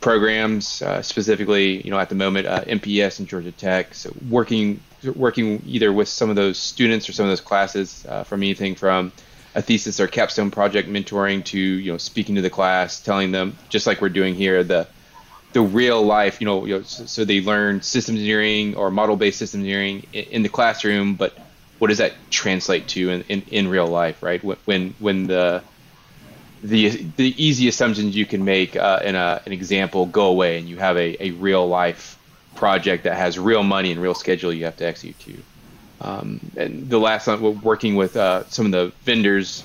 programs, 0.00 0.80
uh, 0.80 1.02
specifically, 1.02 1.82
you 1.82 1.90
know, 1.90 1.98
at 1.98 2.08
the 2.08 2.14
moment, 2.14 2.46
NPS 2.46 3.18
and 3.18 3.28
Georgia 3.28 3.52
Tech. 3.52 3.94
So 3.94 4.14
working 4.30 4.80
working 5.14 5.62
either 5.66 5.92
with 5.92 6.08
some 6.08 6.28
of 6.28 6.36
those 6.36 6.58
students 6.58 7.08
or 7.08 7.12
some 7.12 7.24
of 7.24 7.30
those 7.30 7.40
classes 7.40 8.06
from 8.24 8.42
anything 8.42 8.74
from 8.74 9.12
a 9.54 9.62
thesis 9.62 10.00
or 10.00 10.06
capstone 10.06 10.50
project 10.50 10.88
mentoring 10.88 11.44
to 11.44 11.58
you 11.58 11.92
know 11.92 11.98
speaking 11.98 12.34
to 12.36 12.42
the 12.42 12.50
class, 12.50 13.00
telling 13.00 13.32
them 13.32 13.56
just 13.68 13.86
like 13.86 14.00
we're 14.00 14.08
doing 14.08 14.34
here 14.34 14.64
the 14.64 14.86
the 15.52 15.62
real 15.62 16.02
life, 16.02 16.40
you 16.40 16.46
know, 16.46 16.64
you 16.66 16.78
know 16.78 16.82
so, 16.82 17.06
so, 17.06 17.24
they 17.24 17.40
learn 17.40 17.82
systems 17.82 18.18
engineering 18.18 18.76
or 18.76 18.90
model 18.90 19.16
based 19.16 19.38
systems 19.38 19.62
engineering 19.62 20.06
in, 20.12 20.24
in, 20.24 20.42
the 20.42 20.48
classroom, 20.48 21.14
but 21.14 21.38
what 21.78 21.88
does 21.88 21.98
that 21.98 22.12
translate 22.30 22.88
to 22.88 23.10
in, 23.10 23.22
in, 23.28 23.42
in 23.50 23.68
real 23.68 23.86
life, 23.86 24.22
right? 24.22 24.42
When 24.44 24.94
when 24.98 25.26
the 25.26 25.62
the 26.62 26.88
the 27.16 27.42
easy 27.42 27.68
assumptions 27.68 28.16
you 28.16 28.26
can 28.26 28.44
make 28.44 28.76
uh, 28.76 29.00
in 29.04 29.14
a, 29.14 29.40
an 29.46 29.52
example 29.52 30.06
go 30.06 30.26
away, 30.26 30.58
and 30.58 30.68
you 30.68 30.76
have 30.76 30.96
a, 30.96 31.22
a 31.24 31.30
real 31.32 31.66
life 31.66 32.18
project 32.54 33.04
that 33.04 33.16
has 33.16 33.38
real 33.38 33.62
money 33.62 33.92
and 33.92 34.02
real 34.02 34.14
schedule 34.14 34.52
you 34.52 34.64
have 34.64 34.76
to 34.76 34.86
execute 34.86 35.18
to. 35.20 35.42
Um, 36.00 36.40
and 36.56 36.88
the 36.88 36.98
last 36.98 37.24
time 37.24 37.40
we're 37.40 37.50
working 37.50 37.96
with 37.96 38.16
uh, 38.16 38.44
some 38.48 38.66
of 38.66 38.72
the 38.72 38.92
vendors, 39.04 39.64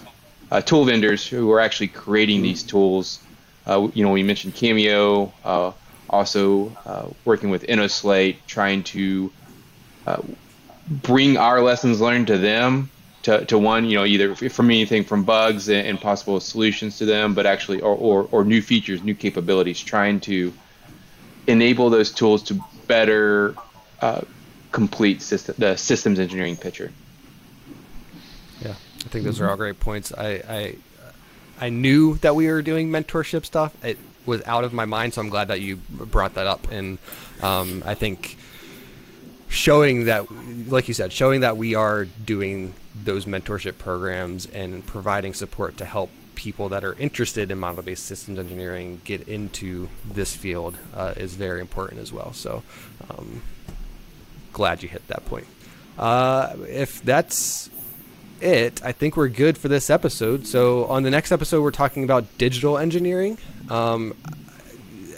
uh, 0.51 0.61
tool 0.61 0.85
vendors 0.85 1.27
who 1.27 1.51
are 1.51 1.59
actually 1.59 1.87
creating 1.89 2.41
these 2.41 2.63
tools. 2.63 3.19
Uh, 3.65 3.89
you 3.93 4.03
know, 4.03 4.11
we 4.11 4.23
mentioned 4.23 4.55
Cameo, 4.55 5.33
uh, 5.43 5.71
also 6.09 6.75
uh, 6.85 7.07
working 7.25 7.49
with 7.49 7.63
InnoSlate, 7.63 8.37
trying 8.47 8.83
to 8.83 9.31
uh, 10.05 10.21
bring 10.87 11.37
our 11.37 11.61
lessons 11.61 12.01
learned 12.01 12.27
to 12.27 12.37
them. 12.37 12.89
To, 13.23 13.45
to 13.45 13.57
one, 13.57 13.85
you 13.85 13.97
know, 13.97 14.03
either 14.03 14.35
from 14.35 14.69
anything 14.69 15.05
from 15.05 15.23
bugs 15.23 15.69
and, 15.69 15.87
and 15.87 16.01
possible 16.01 16.41
solutions 16.41 16.97
to 16.97 17.05
them, 17.05 17.33
but 17.33 17.45
actually, 17.45 17.79
or, 17.79 17.95
or, 17.95 18.27
or 18.31 18.43
new 18.43 18.61
features, 18.61 19.01
new 19.01 19.15
capabilities, 19.15 19.79
trying 19.79 20.19
to 20.21 20.51
enable 21.47 21.89
those 21.89 22.11
tools 22.11 22.43
to 22.43 22.59
better 22.85 23.55
complete 24.73 25.21
system, 25.21 25.55
the 25.57 25.77
systems 25.77 26.19
engineering 26.19 26.57
picture. 26.57 26.91
Yeah, 28.61 28.71
I 29.05 29.07
think 29.07 29.23
those 29.23 29.39
are 29.39 29.49
all 29.49 29.55
great 29.55 29.79
points. 29.79 30.11
I, 30.11 30.27
I 30.49 30.75
I 31.63 31.69
knew 31.69 32.15
that 32.15 32.35
we 32.35 32.47
were 32.47 32.61
doing 32.61 32.89
mentorship 32.89 33.45
stuff. 33.45 33.71
It 33.85 33.97
was 34.25 34.43
out 34.43 34.65
of 34.65 34.73
my 34.73 34.83
mind, 34.83 35.13
so 35.13 35.21
I'm 35.21 35.29
glad 35.29 35.47
that 35.47 35.61
you 35.61 35.77
brought 35.77 36.33
that 36.33 36.45
up. 36.45 36.69
And 36.69 36.97
um, 37.41 37.83
I 37.85 37.93
think 37.93 38.35
showing 39.47 40.05
that, 40.05 40.29
like 40.67 40.89
you 40.89 40.93
said, 40.93 41.13
showing 41.13 41.39
that 41.39 41.55
we 41.55 41.73
are 41.73 42.03
doing 42.03 42.73
those 43.05 43.23
mentorship 43.23 43.77
programs 43.77 44.45
and 44.47 44.85
providing 44.85 45.33
support 45.33 45.77
to 45.77 45.85
help 45.85 46.09
people 46.35 46.67
that 46.67 46.83
are 46.83 46.95
interested 46.99 47.49
in 47.49 47.59
model-based 47.59 48.05
systems 48.05 48.39
engineering 48.39 48.99
get 49.05 49.25
into 49.29 49.87
this 50.03 50.35
field 50.35 50.75
uh, 50.93 51.13
is 51.15 51.35
very 51.35 51.61
important 51.61 52.01
as 52.01 52.11
well. 52.11 52.33
So 52.33 52.61
um, 53.09 53.41
glad 54.51 54.83
you 54.83 54.89
hit 54.89 55.07
that 55.07 55.25
point. 55.27 55.47
Uh, 55.97 56.57
if 56.67 57.01
that's 57.03 57.69
it, 58.43 58.83
I 58.83 58.91
think 58.91 59.15
we're 59.17 59.29
good 59.29 59.57
for 59.57 59.67
this 59.67 59.89
episode. 59.89 60.45
So 60.45 60.85
on 60.85 61.03
the 61.03 61.09
next 61.09 61.31
episode, 61.31 61.61
we're 61.61 61.71
talking 61.71 62.03
about 62.03 62.37
digital 62.37 62.77
engineering. 62.77 63.37
Um, 63.69 64.15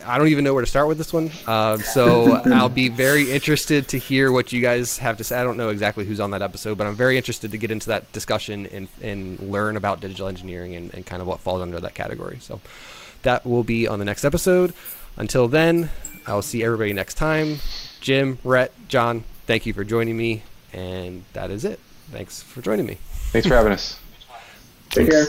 I 0.05 0.19
don't 0.19 0.27
even 0.27 0.43
know 0.43 0.53
where 0.53 0.63
to 0.63 0.69
start 0.69 0.87
with 0.87 0.97
this 0.97 1.11
one. 1.11 1.31
Uh, 1.47 1.77
so 1.79 2.35
I'll 2.45 2.69
be 2.69 2.89
very 2.89 3.31
interested 3.31 3.87
to 3.89 3.97
hear 3.97 4.31
what 4.31 4.53
you 4.53 4.61
guys 4.61 4.99
have 4.99 5.17
to 5.17 5.23
say. 5.23 5.39
I 5.39 5.43
don't 5.43 5.57
know 5.57 5.69
exactly 5.69 6.05
who's 6.05 6.19
on 6.19 6.31
that 6.31 6.41
episode, 6.41 6.77
but 6.77 6.85
I'm 6.85 6.95
very 6.95 7.17
interested 7.17 7.51
to 7.51 7.57
get 7.57 7.71
into 7.71 7.87
that 7.87 8.11
discussion 8.11 8.67
and, 8.67 8.87
and 9.01 9.39
learn 9.39 9.77
about 9.77 10.01
digital 10.01 10.27
engineering 10.27 10.75
and, 10.75 10.93
and 10.93 11.05
kind 11.05 11.21
of 11.21 11.27
what 11.27 11.39
falls 11.39 11.61
under 11.61 11.79
that 11.79 11.95
category. 11.95 12.37
So 12.39 12.61
that 13.23 13.45
will 13.45 13.63
be 13.63 13.87
on 13.87 13.99
the 13.99 14.05
next 14.05 14.23
episode. 14.23 14.73
Until 15.17 15.47
then, 15.47 15.89
I'll 16.27 16.43
see 16.43 16.63
everybody 16.63 16.93
next 16.93 17.15
time. 17.15 17.57
Jim, 18.01 18.37
Rhett, 18.43 18.71
John, 18.87 19.23
thank 19.47 19.65
you 19.65 19.73
for 19.73 19.83
joining 19.83 20.15
me. 20.15 20.43
And 20.71 21.23
that 21.33 21.49
is 21.49 21.65
it. 21.65 21.79
Thanks 22.11 22.41
for 22.41 22.61
joining 22.61 22.85
me. 22.85 22.97
Thanks 23.31 23.47
for 23.47 23.55
having 23.55 23.71
us. 23.71 23.99
Take 24.89 25.09
care. 25.09 25.27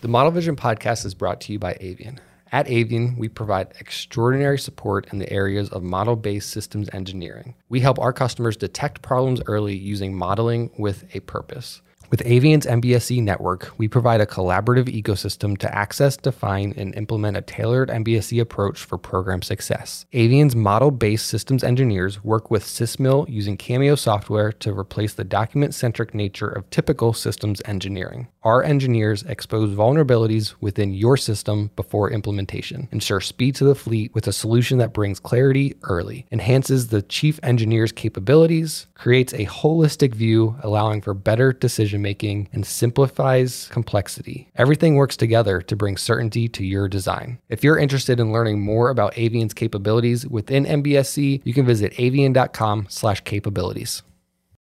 The 0.00 0.08
Model 0.08 0.32
Vision 0.32 0.56
podcast 0.56 1.04
is 1.04 1.14
brought 1.14 1.40
to 1.42 1.52
you 1.52 1.58
by 1.58 1.76
Avian. 1.80 2.20
At 2.52 2.70
Avian, 2.70 3.16
we 3.18 3.28
provide 3.28 3.74
extraordinary 3.80 4.58
support 4.58 5.12
in 5.12 5.18
the 5.18 5.30
areas 5.32 5.68
of 5.70 5.82
model 5.82 6.16
based 6.16 6.50
systems 6.50 6.88
engineering. 6.92 7.54
We 7.68 7.80
help 7.80 7.98
our 7.98 8.12
customers 8.12 8.56
detect 8.56 9.02
problems 9.02 9.42
early 9.46 9.74
using 9.76 10.14
modeling 10.14 10.70
with 10.78 11.04
a 11.14 11.20
purpose. 11.20 11.82
With 12.08 12.22
Avian's 12.24 12.66
MBSE 12.66 13.20
network, 13.20 13.72
we 13.78 13.88
provide 13.88 14.20
a 14.20 14.26
collaborative 14.26 14.86
ecosystem 14.86 15.58
to 15.58 15.74
access, 15.74 16.16
define, 16.16 16.72
and 16.76 16.94
implement 16.94 17.36
a 17.36 17.40
tailored 17.40 17.88
MBSE 17.88 18.40
approach 18.40 18.78
for 18.78 18.96
program 18.96 19.42
success. 19.42 20.06
Avian's 20.12 20.54
model 20.54 20.92
based 20.92 21.26
systems 21.26 21.64
engineers 21.64 22.22
work 22.22 22.48
with 22.48 22.64
SysML 22.64 23.28
using 23.28 23.56
Cameo 23.56 23.96
software 23.96 24.52
to 24.52 24.78
replace 24.78 25.14
the 25.14 25.24
document 25.24 25.74
centric 25.74 26.14
nature 26.14 26.48
of 26.48 26.70
typical 26.70 27.12
systems 27.12 27.60
engineering. 27.64 28.28
Our 28.44 28.62
engineers 28.62 29.24
expose 29.24 29.74
vulnerabilities 29.74 30.54
within 30.60 30.94
your 30.94 31.16
system 31.16 31.72
before 31.74 32.12
implementation, 32.12 32.88
ensure 32.92 33.20
speed 33.20 33.56
to 33.56 33.64
the 33.64 33.74
fleet 33.74 34.14
with 34.14 34.28
a 34.28 34.32
solution 34.32 34.78
that 34.78 34.92
brings 34.92 35.18
clarity 35.18 35.74
early, 35.82 36.26
enhances 36.30 36.88
the 36.88 37.02
chief 37.02 37.40
engineer's 37.42 37.90
capabilities, 37.90 38.86
creates 38.94 39.32
a 39.32 39.46
holistic 39.46 40.14
view, 40.14 40.56
allowing 40.62 41.00
for 41.00 41.12
better 41.12 41.52
decision 41.52 41.95
making, 41.98 42.48
and 42.52 42.66
simplifies 42.66 43.68
complexity. 43.70 44.48
Everything 44.56 44.94
works 44.94 45.16
together 45.16 45.60
to 45.62 45.76
bring 45.76 45.96
certainty 45.96 46.48
to 46.48 46.64
your 46.64 46.88
design. 46.88 47.38
If 47.48 47.62
you're 47.62 47.78
interested 47.78 48.18
in 48.20 48.32
learning 48.32 48.60
more 48.60 48.90
about 48.90 49.14
Avian's 49.14 49.54
capabilities 49.54 50.26
within 50.26 50.66
MBSE, 50.66 51.42
you 51.44 51.54
can 51.54 51.66
visit 51.66 51.94
avian.com/capabilities. 51.98 54.02